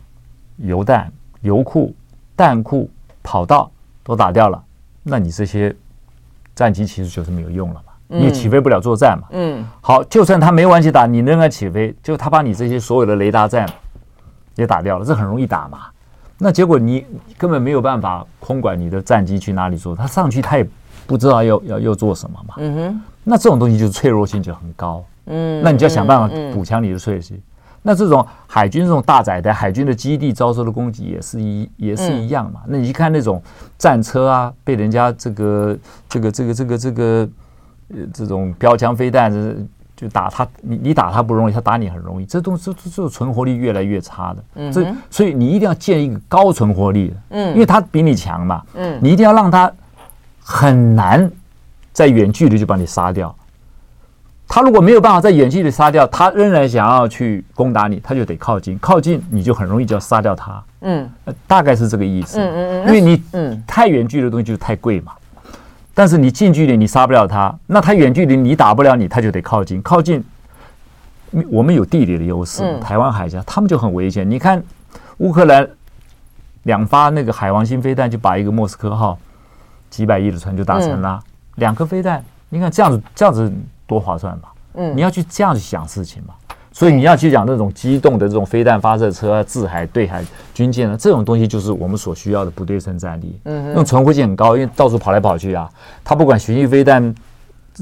[0.57, 1.11] 油弹、
[1.41, 1.93] 油库、
[2.35, 2.89] 弹库
[3.23, 3.71] 跑道
[4.03, 4.61] 都打掉了，
[5.01, 5.73] 那你这些
[6.53, 9.27] 战机其实就是没有用了嘛，你起飞不了作战嘛。
[9.31, 13.67] 嗯，好，就算他没完全打，你仍然起飞，就他把你这些所有的雷达站
[14.55, 15.79] 也打掉了，这很容易打嘛。
[16.37, 17.05] 那结果你
[17.37, 20.67] 根本没有办法空管你的战机去哪里做，他上去他也
[21.07, 22.55] 不知道要要要做什么嘛。
[22.57, 25.03] 嗯哼，那这种东西就是脆弱性就很高。
[25.27, 27.41] 嗯，那你就要想办法补强你的脆弱性。
[27.83, 32.61] 那这种海军这种大载的海军的基地遭受的攻击也是一也是一样嘛。
[32.65, 33.41] 那你去看那种
[33.77, 35.77] 战车啊，被人家这个
[36.09, 37.29] 这个这个这个这个
[37.89, 39.31] 呃这种标枪飞弹
[39.95, 42.25] 就打他，你你打他不容易，他打你很容易。
[42.25, 49.71] 这东西这这这存活率越来越差的，嗯，所以所以你一定要建一个高存活率的，嗯，因为他比你强嘛，嗯，你一定要让他
[50.41, 51.29] 很难
[51.91, 53.33] 在远距离就把你杀掉。
[54.47, 61.09] 他如果没有办法在远距离杀掉，他仍然想要去攻打你，他就得靠近，靠近你就很容易就要杀掉他，嗯，
[61.47, 65.11] 大概是这个意思，嗯嗯嗯，因为你嗯太远距离的东西就太贵嘛。
[65.95, 69.81] 但是你近距离你杀不了他，那他远距离你打不了你，他就得靠近。
[69.81, 70.23] 靠近，
[71.49, 74.29] 我们有地理的优势，台湾海峡他们就很危险。
[74.29, 74.61] 你看
[75.17, 75.67] 乌克兰
[76.63, 79.17] 两发那个海王星飞弹就把一个莫斯科号
[79.89, 81.19] 几百亿的船就打沉了，
[81.55, 83.51] 两颗飞弹，你看这样子这样子
[83.93, 84.49] 多划算嘛？
[84.75, 86.33] 嗯，你要去这样去想事情嘛。
[86.75, 90.25] 所以你要去讲那种机动的这种飞弹发射车啊、制海、对海
[90.55, 93.39] 军舰啊，这种东西就是我们所需要的不对称战力。
[93.43, 95.69] 嗯，那种存活性很高，因为到处跑来跑去啊。
[96.03, 97.13] 它不管巡弋飞弹、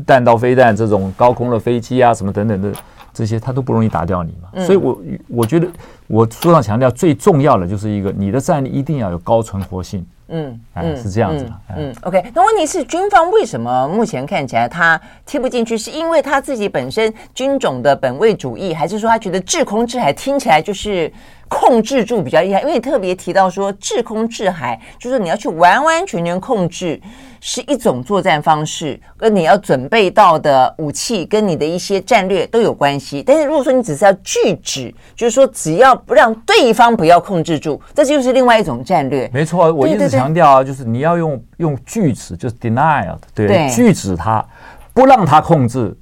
[0.06, 2.72] 弹道飞弹这种高空的飞机啊，什么等等的
[3.14, 4.64] 这些，它都不容易打掉你嘛。
[4.64, 5.68] 所以我我觉得
[6.08, 10.06] 我书上强调最重要的就是一个，你的战力一定要有高存活性。
[10.34, 11.52] 嗯，哎，是这样子的。
[11.76, 12.24] 嗯，OK。
[12.34, 15.78] 那问题是，军方为什么目前看起来他踢不进去？
[15.78, 21.12] 是因为他自己本身军种的本位主义，还是说他觉得制空制海听起来就是？
[21.54, 26.98] 控制住比较厉害，因为你特别提到说制空制海，就是你要去完完全全控制，
[27.42, 33.22] 是一种作战方式，跟你要准备到的武器跟你的一些战略都有关系。
[33.22, 39.30] 但是如果说你只是要拒止，就是说只要不让对方不要控制住，这就是另外一种战略。
[39.34, 44.46] 没错，我一直强调啊，就是你要用用拒止，就是 denial，对，对拒止他，
[44.94, 45.94] 不让他控制。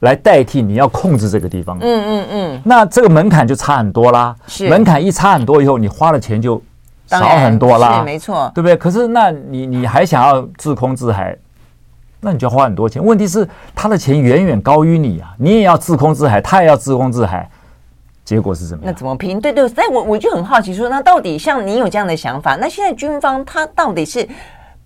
[0.00, 4.34] 来代替你要控制这个地方，嗯嗯嗯，那这个门槛就差很多啦。
[4.48, 6.60] 是门槛一差很多以后，你花的钱就
[7.06, 7.98] 少很多啦。
[7.98, 8.76] 是没错，对不对？
[8.76, 11.36] 可是那你你还想要自空自海，
[12.20, 13.04] 那你就要花很多钱。
[13.04, 17.48] 问题是他的钱远远高于你啊，你也要自空自海，他也要自空自海，
[18.24, 18.82] 结果是什么？
[18.84, 19.40] 那怎么拼？
[19.40, 24.28] 对对，但我我就很好奇说，那到底像你有这样的想法，那现在军方他到底是？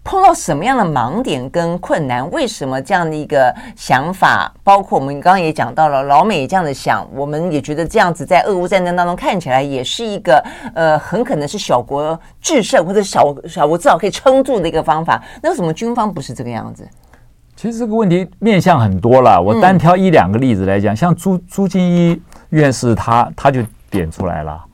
[0.07, 2.31] 碰到什么样的盲点跟困难？
[2.31, 4.55] 为什么这样的一个想法？
[4.63, 10.41] 包括我们刚刚也讲到了，老美也这样的想，我们也觉得这样子在俄乌战争当中看起来也是一个
[10.77, 15.21] 呃，很可能是小国制胜或者小小国至少可以撑住的一个方法。
[15.43, 16.89] 那为什么军方不是这个样子？
[17.57, 24.65] 其实这个问题面向很多了，我单挑一两个例子来讲，像朱朱金一院士他他就点出来了，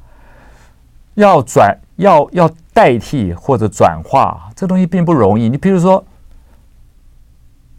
[1.15, 2.51] 要转要要。
[2.73, 5.49] 代替或者转化这东西并不容易。
[5.49, 6.03] 你比如说，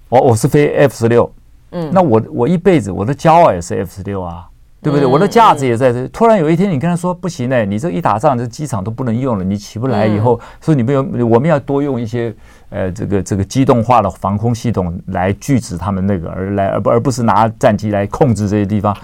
[0.10, 1.32] 我我是飞 F 十六，
[1.72, 4.48] 嗯，那我我一辈子我的骄傲也是 F 十六啊，
[4.82, 5.08] 对不对？
[5.08, 6.08] 我的价值也在这。
[6.10, 12.32] 突然有一天你跟他说不行嘞，你这一打仗这机场都不能用了，你起不来以后，所以你没有我们要多用一些
[12.70, 18.96] 呃这个这个机动化的防空系统来拒止他们那个而来而不而不是拿战机来控制这些地方。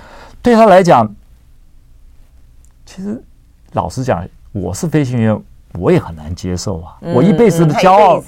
[0.42, 1.12] 对他来讲，
[2.86, 3.20] 其实
[3.74, 5.42] 老实讲，我是飞行员。
[5.80, 6.97] 我也很难接受啊！
[7.01, 8.21] 我一辈子的骄傲，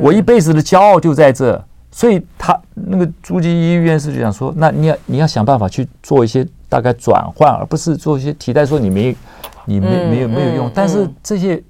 [0.00, 1.62] 我一辈子的骄傲就在这。
[1.90, 8.64] 所以他那个朱敬一院士就想说：“那你要你要想办法去做一些大概转换，而不是做一些替代。
[8.64, 9.16] 说你没
[9.64, 10.70] 你没没有没有用。
[10.74, 11.60] 但是这些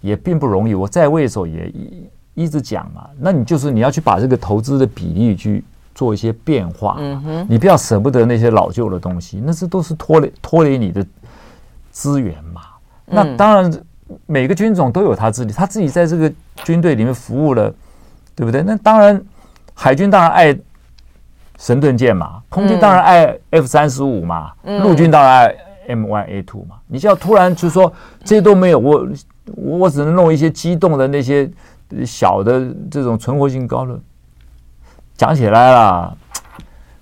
[0.00, 0.74] 也并不容易。
[0.74, 3.06] 我在位的时候也一一直讲嘛。
[3.20, 5.62] 那你就是你要去把这个投资的比例去
[5.94, 6.98] 做一些变化。
[7.46, 11.06] 你不要舍不得那些老旧的东西，那这都是拖累拖累你的
[11.92, 12.62] 资源嘛。
[13.04, 13.70] 那当然。”
[14.26, 16.32] 每个军种都有他自己，他自己在这个
[16.64, 17.72] 军队里面服务了，
[18.34, 18.62] 对不对？
[18.62, 19.22] 那当然，
[19.72, 20.56] 海军当然爱
[21.58, 25.56] 神盾舰嘛，空军当然爱 F 三十五嘛，陆军当然爱
[25.88, 26.76] M one A two 嘛。
[26.88, 27.92] 你就要突然就说
[28.24, 29.08] 这些都没有，我
[29.54, 31.48] 我只能弄一些机动的那些
[32.04, 33.98] 小的这种存活性高的，
[35.16, 36.14] 讲起来啦，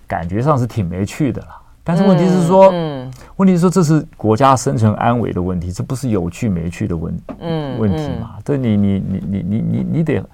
[0.07, 1.61] 感觉上是挺没趣的啦。
[1.87, 8.39] 但是问题是说，嗯，问题是说这是国家生存安危的问题，这不是有趣没趣的问嗯问题嘛？
[8.43, 10.24] 这你你你你你你你得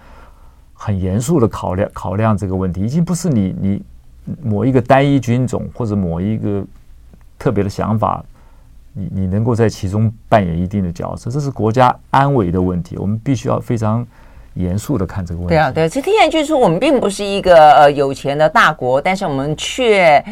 [0.73, 3.83] 很严肃的考量考量这个问题，已经不是你你
[4.45, 6.65] 某一个单一军种或者某一个
[7.37, 8.25] 特别的想法，
[8.93, 14.07] 你你能够在其中扮演一定的角色，这是国家安危的问题，我们必须要非常
[14.55, 15.55] 严肃的看这个问题。
[15.55, 20.23] 对啊，对，这听起来就是说，我们并不是一个呃有钱的大国，但是我们却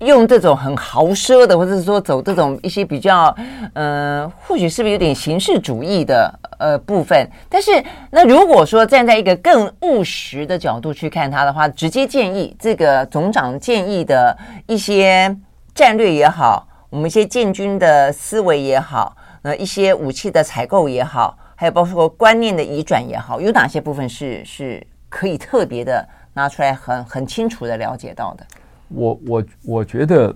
[0.00, 3.34] 用这种很豪奢的，或者是说走这种一些比较，
[3.74, 7.28] 嗯、或许是不是有点形式主义的呃部分？
[7.48, 7.70] 但是
[8.10, 15.34] 那如果说站在一个更务实的角度去看它的话，直接建议这个总长建议的一些
[15.74, 21.36] 战略也好，我们一些建军的思维也好，那一些武器的采购也好。
[21.60, 26.02] 还有包括观念的移转也好，有哪些部分是是可以特别的
[26.32, 28.46] 拿出来很很清楚的了解到的？
[28.88, 30.34] 我我我觉得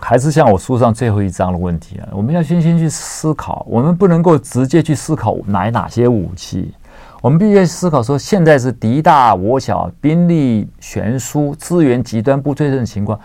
[0.00, 6.72] 还是像我书上最后一章的问题啊，我们要先先去思考，我们不能够直接去思考买哪些武器，
[7.20, 13.20] 我们必须思考说，现在是敌大我小、兵力悬殊、资源极端不对称的情况，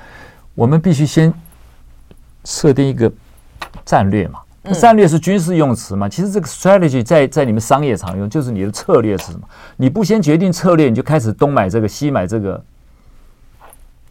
[0.56, 1.34] 我们必须先
[2.44, 3.10] 设定一个
[3.86, 4.42] 战略嘛。
[4.72, 6.08] 战略是军事用词嘛？
[6.08, 9.42] 其实这个 strategy 在在你们商业常用，就是你的策略是什么？
[9.76, 12.64] 你不先决定策略，你就开始东买这个西买这个，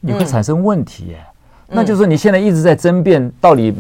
[0.01, 1.25] 你会产生问题耶。
[1.69, 3.75] 那就是说你现在一直在争辩，到底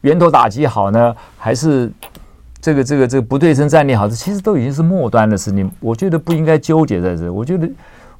[0.00, 1.92] 源头打击好呢，还是
[2.58, 4.08] 这个这个这个不对称战略好？
[4.08, 5.70] 这其实都已经是末端的事情。
[5.78, 7.30] 我觉得不应该纠结在这。
[7.30, 7.68] 我觉得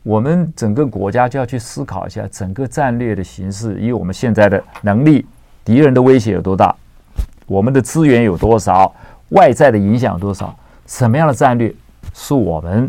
[0.03, 5.25] 我们整个国家就要去思考一下整个战略的形式，以我们现在的能力，
[5.65, 6.77] 敌人的威胁有多大。
[7.47, 8.93] 我们的资源有多少？
[9.31, 10.57] 外在的影响有多少？
[10.87, 11.75] 什么样的战略
[12.15, 12.89] 是我们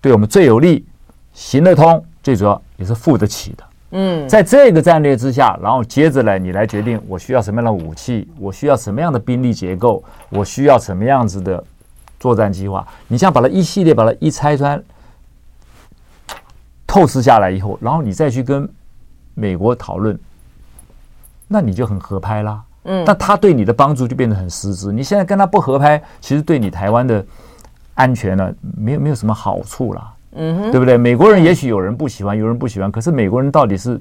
[0.00, 0.84] 对我们最有利、
[1.32, 2.04] 行得通？
[2.22, 3.64] 最主要也是付得起的。
[3.90, 11.62] 嗯，在这个战略之下，然后接着来，你来决定我需要什么样的武器，我需要什么样的兵力结构，我需要什么样子的
[12.18, 12.86] 作战计划。
[13.08, 14.82] 你像把它一系列把它一拆穿、
[16.86, 18.68] 透视下来以后，然后你再去跟
[19.34, 20.18] 美国讨论，
[21.46, 22.62] 那你就很合拍啦。
[22.86, 24.92] 嗯，但他对你的帮助就变得很实质。
[24.92, 27.24] 你现在跟他不合拍，其实对你台湾的
[27.94, 30.12] 安全呢，没有没有什么好处啦。
[30.38, 30.96] 嗯哼，对不对？
[30.96, 34.00] 美国人也许有人不喜欢，有人不喜欢，可是美国人到底是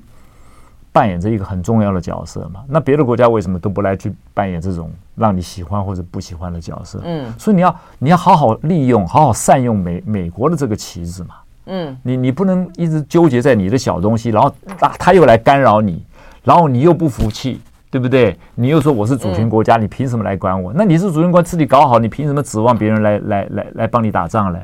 [0.92, 2.62] 扮演着一个很重要的角色嘛？
[2.68, 7.02] 那别的国家为什么都不来去扮演这种让你喜欢或者不喜欢的角色？
[7.06, 11.36] 嗯，所以你要你要好好利用，好好善用美美国的这个旗帜嘛。
[11.68, 16.04] 嗯，你你不能一直纠结在你的小东西，然后啊他又来干扰你，
[16.44, 17.62] 然后你又不服气。
[17.96, 18.38] 对不对？
[18.56, 20.74] 你又说我是主权国家，你凭什么来管我？
[20.76, 24.60] 那你是主权国家自己搞好，你凭什么指望别人来来来来帮你打仗呢？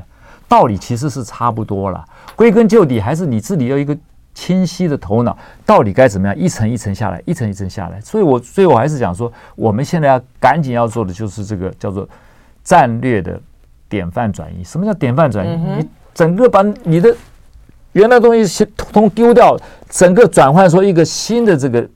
[0.46, 2.04] 道理其实是差不多了。
[2.36, 3.96] 归根究底，还是你自己要一个
[4.34, 7.98] 清晰的头脑，到底该怎么样一层一层下来，一层一层下来。
[8.02, 12.06] 所以我所以我还是讲说，我们现在要赶紧要做的就是这个叫做
[12.62, 13.40] 战略的
[13.88, 14.62] 典范转移。
[14.62, 15.58] 什么叫典范转移？
[15.78, 17.16] 你整个把你的
[17.92, 19.56] 原来东西先通通丢掉，
[19.88, 21.88] 整个转换出一个新的这个。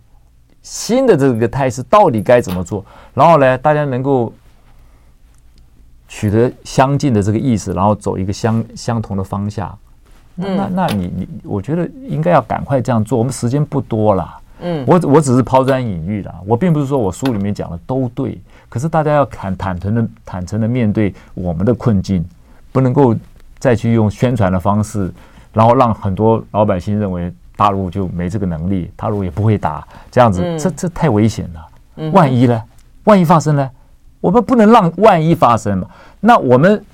[0.67, 2.85] 新的这个态势到底该怎么做？
[3.15, 4.35] 然后呢，大家能够
[6.09, 9.79] 取得相近的这个意识，然后走一个相相同的方向。
[10.35, 13.17] 那那那你你，我觉得应该要赶快这样做。
[13.17, 14.37] 我们时间不多了。
[14.61, 16.35] 嗯，我我只是抛砖引玉了。
[16.45, 18.37] 我并不是说我书里面讲的都对，
[18.69, 22.25] 可是大家要坦坦诚的坦诚的面对我们的困境，
[22.73, 23.15] 不能够
[23.61, 25.13] 再去用宣传的方式，
[25.53, 27.33] 然后让很多老百姓认为。
[27.57, 32.11] 大陆就没这个能力，大陆也不会打，这样子，嗯、这这太危险了。
[32.13, 32.63] 万一呢？
[33.05, 33.71] 万一发生呢？
[34.21, 35.89] 我们不能让万一发生嘛。
[36.21, 36.85] 那我们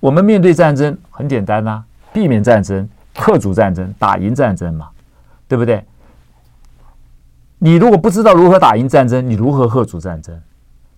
[0.00, 4.88] 我们面对战争很简单呐、啊，避免战争，克阻战争，打赢战争嘛，
[5.48, 5.84] 对不对？
[7.58, 10.38] 你如果不知道如何打赢战争，你如何克阻战争？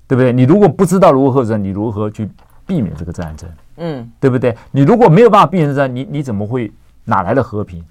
[0.06, 0.32] 对不对？
[0.32, 2.28] 你如果不知道如何克阻战争，你如何去
[2.66, 3.48] 避免这个战争？
[3.76, 4.56] 嗯，对不对？
[4.70, 6.70] 你如果没有办法避免战争，你你怎么会
[7.04, 7.82] 哪来的和平？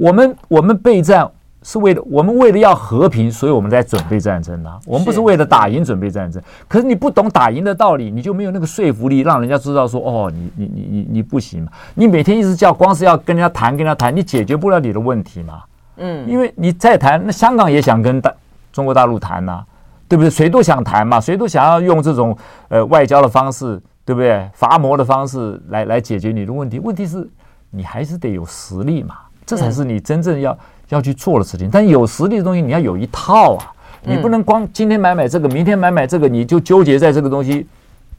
[0.00, 1.30] 我们我们备战
[1.62, 4.70] 是为了我们为了要和平，所以我们在准备战争呢。
[4.86, 6.42] 我们不是为了打赢准备战争。
[6.66, 11.70] 可是你不懂打赢的道理，你就没有那个说服力，让人家知道说哦，你你你你你不行嘛。
[11.94, 15.62] 你每天一直叫，光是要跟人家谈，跟人家谈，你解决不了你的问题嘛。
[15.98, 18.32] 嗯，因为你再谈，那香港也想跟大
[18.72, 19.62] 中国大陆谈呐，
[20.08, 20.30] 对不对？
[20.30, 22.34] 谁都想谈嘛，谁都想要用这种
[22.68, 24.48] 呃外交的方式，对不对？
[24.54, 26.78] 伐谋的方式来来解决你的问题。
[26.78, 27.28] 问题是，
[27.68, 29.16] 你还是得有实力嘛。
[29.50, 30.56] 这才是你真正要
[30.90, 31.68] 要去做的事情。
[31.72, 33.72] 但有实力的东西，你要有一套啊！
[34.04, 37.66] 你不能光今天买买这个，明天买买这个，你就纠结在这个东西，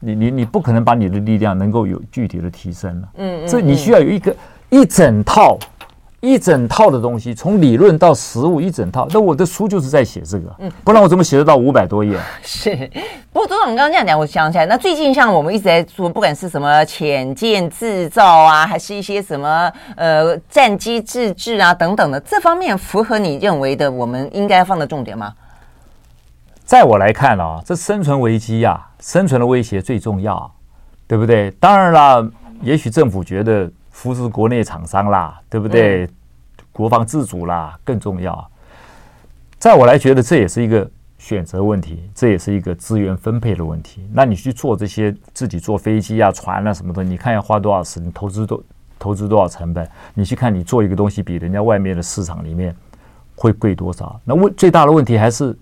[0.00, 3.08] 你你你不可能把你的力量能够有具体的提升了。
[3.16, 4.36] 嗯，所以你需要有一个
[4.68, 5.58] 一整套。
[6.22, 9.08] 一整套的东西，从理论到实物，一整套。
[9.10, 12.16] 那我的书就是在写这个，嗯，不然我怎么写得到五百多页？
[12.44, 12.70] 是，
[13.32, 25.34] 不过周总你刚刚这样讲，我想起来，那最近像我们一直在说，不管是什么潜舰制造啊，还是一些什么呃战机自制啊等等的，这方面符合你认为的我们应该放的重点吗？
[26.64, 30.48] 在我来看啊，这生存危机啊，生存的威胁最重要，
[31.08, 31.50] 对不对？
[31.58, 32.30] 当然了。
[32.62, 36.04] 也许政府觉得扶持国内厂商啦，对不对？
[36.06, 36.08] 嗯、
[36.72, 38.50] 国防自主啦更重要。
[39.58, 44.04] 在我来觉得，这也是一个选择问题，这也是一个资源分配的问题。
[44.12, 48.60] 那你去做这些自己坐飞机啊、船啊什么的，你看要花多少时间，投资多
[48.98, 49.88] 投资多少成本？
[50.14, 52.74] 你去看你做一个东西比人家外面的市场里面
[53.36, 54.20] 会贵多少？
[54.24, 55.56] 那问最大的问题还是，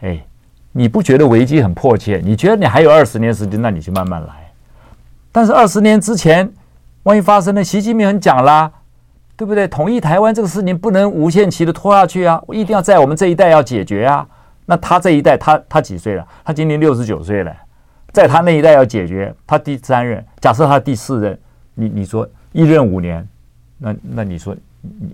[0.00, 0.22] 哎，
[0.72, 2.20] 你不觉得危机很迫切？
[2.22, 4.52] 你觉得你还有二十年时间，那你就慢慢来。
[5.32, 6.52] 但是二十年之前，
[7.10, 8.70] 万一发生了，习近平很讲啦，
[9.36, 9.66] 对不对？
[9.66, 14.24] 统一台湾这个事情不能无限期的拖下去啊，一定要在我们这一代要解决啊。
[14.66, 16.24] 那他这一代，他他几岁了？
[16.44, 17.52] 他今年六十九岁了，
[18.12, 21.36] 在他那一代要解决，他第三任，假设他第四任，
[21.74, 23.26] 你你说一任五年，
[23.78, 24.54] 那那你说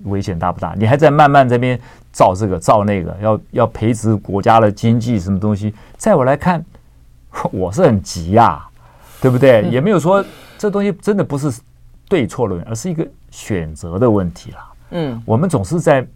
[0.05, 0.75] 危险大不大？
[0.77, 1.81] 你还在慢慢这边
[2.13, 5.73] 造这个造那个，要要培植国家的经济什么东西？
[5.97, 6.63] 在我来看，
[7.53, 8.69] 我是很急呀、啊。
[9.19, 9.63] 对不对？
[9.71, 10.23] 也没有说
[10.59, 11.51] 这东西真的不是
[12.09, 14.59] 对错论，而是一个选择的问题了。
[14.91, 16.07] 嗯，我们总是在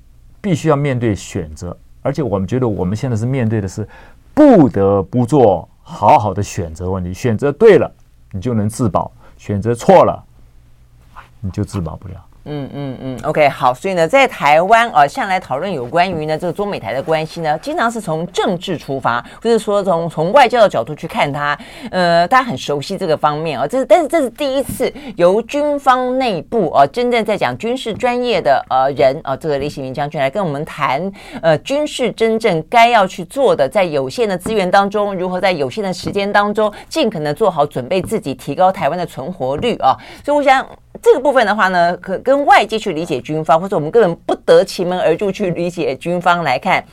[0.40, 3.86] 必须要面对选择，而且我们觉得我们现在是面对的是
[4.32, 7.12] 不得不做好好的选择问题。
[7.12, 7.92] 选择对了，
[8.30, 10.24] 你就能自保；选择错了，
[11.40, 12.14] 你就自保不了。
[12.44, 21.56] 嗯嗯嗯，OK，好，所以呢，在台湾啊，向来讨论有关于呢这个中美台的关系呢，经常是从政治出发，或者说从从外交的角度去看它。
[21.90, 31.12] 呃，大家很熟悉这个方面啊，这是但是这是第一次由军方内部啊，真正在讲军事专业的呃人啊，这个李喜明将军来跟我们谈
[31.42, 39.94] 呃军事真正该要去做的，在有限的资源当中，如何在有限的时间当中，尽可能做好准备自己，提高台湾的存活率啊。
[40.24, 40.66] 所以我想。
[41.02, 46.84] 这个部分的话呢，可跟外界去理解军方，或者我们根本不得其门而入去理解军方来看，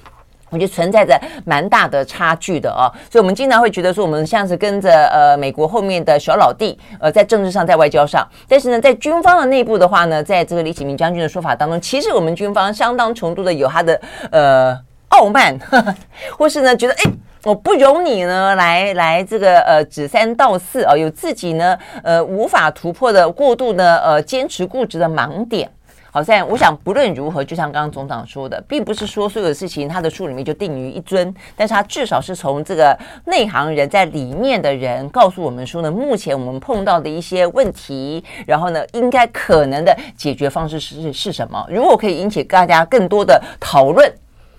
[0.50, 2.88] 我觉得存在着蛮大的差距的哦。
[3.12, 14.00] 所以，我们经常会觉得说，我们像是跟着呃美国后面的小老弟，呃，在政治上，在外交上，但是呢，在军方的内部的话呢，在这个李启明将军的说法当中，其实我们军方相当程度的有他的
[14.32, 14.80] 呃
[15.10, 15.96] 傲慢呵呵，
[16.38, 17.04] 或是呢觉得哎。
[17.44, 25.70] 我不容你呢，来来这个呃指三道四啊，有自己呢呃无法突破的过度呢呃坚持固执的盲点。
[26.10, 41.64] 好，在我想不论如何，就像刚刚总长说的，并不是说所有的事情他的书里面就定于一尊，但是他至少是从这个内行人在里面的人告诉我们说呢，目前我们碰到的一些问题，然后呢应该可能的解决方式是是什么？
[41.70, 44.12] 如果可以引起大家更多的讨论。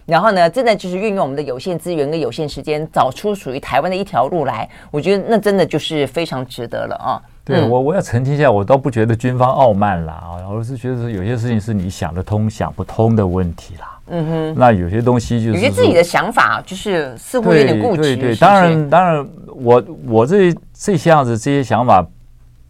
[0.08, 4.66] 然后呢，真的就是运用我们的有限资源跟有限时间，找出属于台湾的一条路来。
[4.90, 7.20] 我觉得那真的就是非常值得了啊！
[7.44, 14.00] 对我，我要澄清一下，我倒不觉得军方傲慢啦啊，而是觉得有些事情是你想得通、想不通的问题啦。
[14.06, 18.00] 嗯哼，那有些东西就是有些自己的想法，就是似乎有点固执。
[18.00, 22.02] 对对对，当然当然，我我这这些样子这些想法，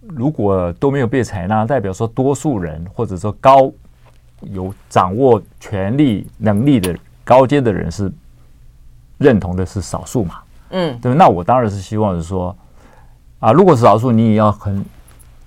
[0.09, 3.71] 如果都没有被采纳，代表说多数人或者说高
[4.43, 7.01] 有掌握权力能力的人。
[7.29, 8.11] 高阶的人是
[9.19, 10.37] 认同的是少数嘛？
[10.71, 12.57] 嗯，对，那我当然是希望是说，
[13.39, 14.83] 啊，如果是少数，你也要很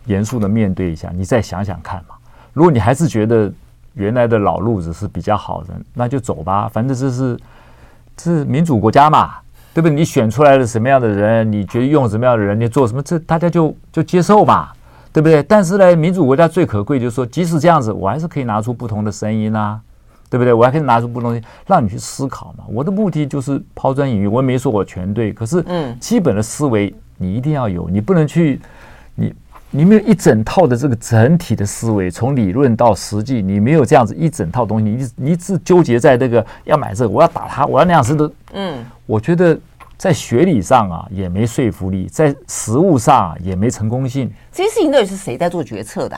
[0.05, 2.13] 严肃的面对一下，你再想想看嘛。
[2.53, 3.51] 如果你还是觉得
[3.95, 6.69] 原来的老路子是比较好的，那就走吧。
[6.71, 7.39] 反正这是
[8.15, 9.33] 这是民主国家嘛，
[9.73, 9.95] 对不对？
[9.95, 14.71] 你选出来了什么样的人，你觉得用什么样的人，你做什么，这大家就就接受吧，
[15.11, 15.41] 对不对？
[15.41, 19.81] 但是呢，民主国家最可贵就是说，即使这样子，我还是可以拿出不同的声音啊。
[20.31, 20.53] 对不对？
[20.53, 22.63] 我还可以拿出不同东西让你去思考嘛。
[22.69, 25.33] 我的目的就是抛砖引玉，我也没说我全对。
[25.33, 28.61] 可是，嗯，基本的思维你一定要有，你不能去，
[29.13, 29.33] 你
[29.69, 39.59] 你没有一整套的这个整体的思维，从理论到实际，你没有这样子一整套东西，你你只纠结在这个要买这个，我要打他，我要那样子的，嗯，我觉得
[39.97, 44.31] 在学理上啊也没说服力，在实物上也没成功性。
[44.49, 46.17] 这些事情到底是谁在做决策的？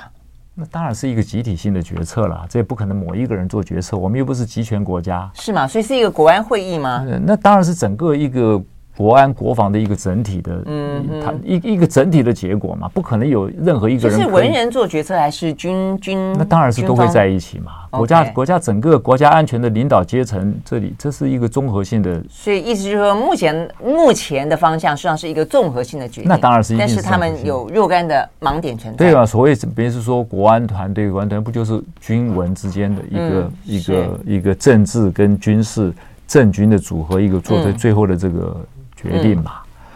[0.56, 3.98] 那当然是一个集体性的决策了，这也不可能某一个人做决策。
[3.98, 5.68] 我们又不是集权国家，是吗？
[5.68, 7.06] 所以是一个国安会议吗？
[7.26, 8.64] 那当然是整个一个。
[8.96, 16.34] 国安国防的一个整体的，嗯，它一一个整体的结果嘛，不可能有任何一个人是文人做决策还是军军？
[16.34, 17.72] 那当然是都会在一起嘛。
[17.90, 22.24] 国家国家整个国家安全的领导阶层，这里这是一个综合性的。
[22.30, 26.30] 所以意思就是说，目前目前的方向实际上是一个综合性的决定。
[26.30, 28.98] 那当然是，但是他们有若干的盲点存在。
[28.98, 35.92] 对啊，所谓别是说国安团队、国安团不就是军文之间的一个一个一个政治跟军事
[36.28, 38.56] 政军的组合，一个做的最后的这个。
[39.04, 39.52] 决定嘛，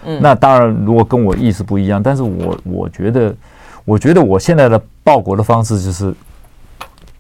[0.06, 3.34] 嗯，那当然，如果跟我意思不一样，但是我我觉得，
[3.86, 6.14] 我觉得我现在的报国的方式就是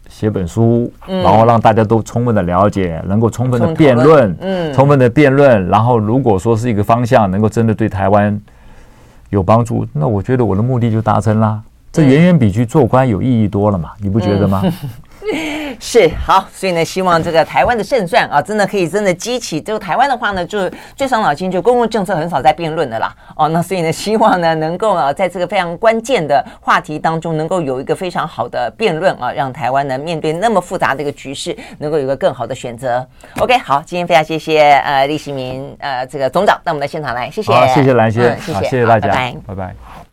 [0.09, 8.39] 写本书，然后让大家都充分的了解，能够充分的辩论，嗯，充分的辩论，然后如果说是一个方向，能够真的对台湾
[9.29, 11.61] 有帮助，那我觉得我的目的就达成啦。
[11.91, 14.61] 这远远比去做官有意义多了嘛，你不觉得吗？
[14.63, 14.71] 嗯
[15.79, 19.59] 是好，所以呢，希望这个台湾的胜算啊，真的可以真的激起。
[19.59, 23.13] 这个台湾的话呢，就最伤脑筋，就公共政策很少在辩论的啦。
[23.35, 33.05] 哦，那所以呢，希望呢，能够啊，在这个非常关键的话题当中，能够有一个非常好的辩论啊，让台湾呢面对那么复杂的一个局势，能够有一个更好的选择。
[33.39, 40.03] OK，好，今天非常谢谢呃李喜明呃这个总长到我们的现场来，谢谢，好，谢谢兰萱，嗯，谢谢，谢谢大家，拜拜，拜拜。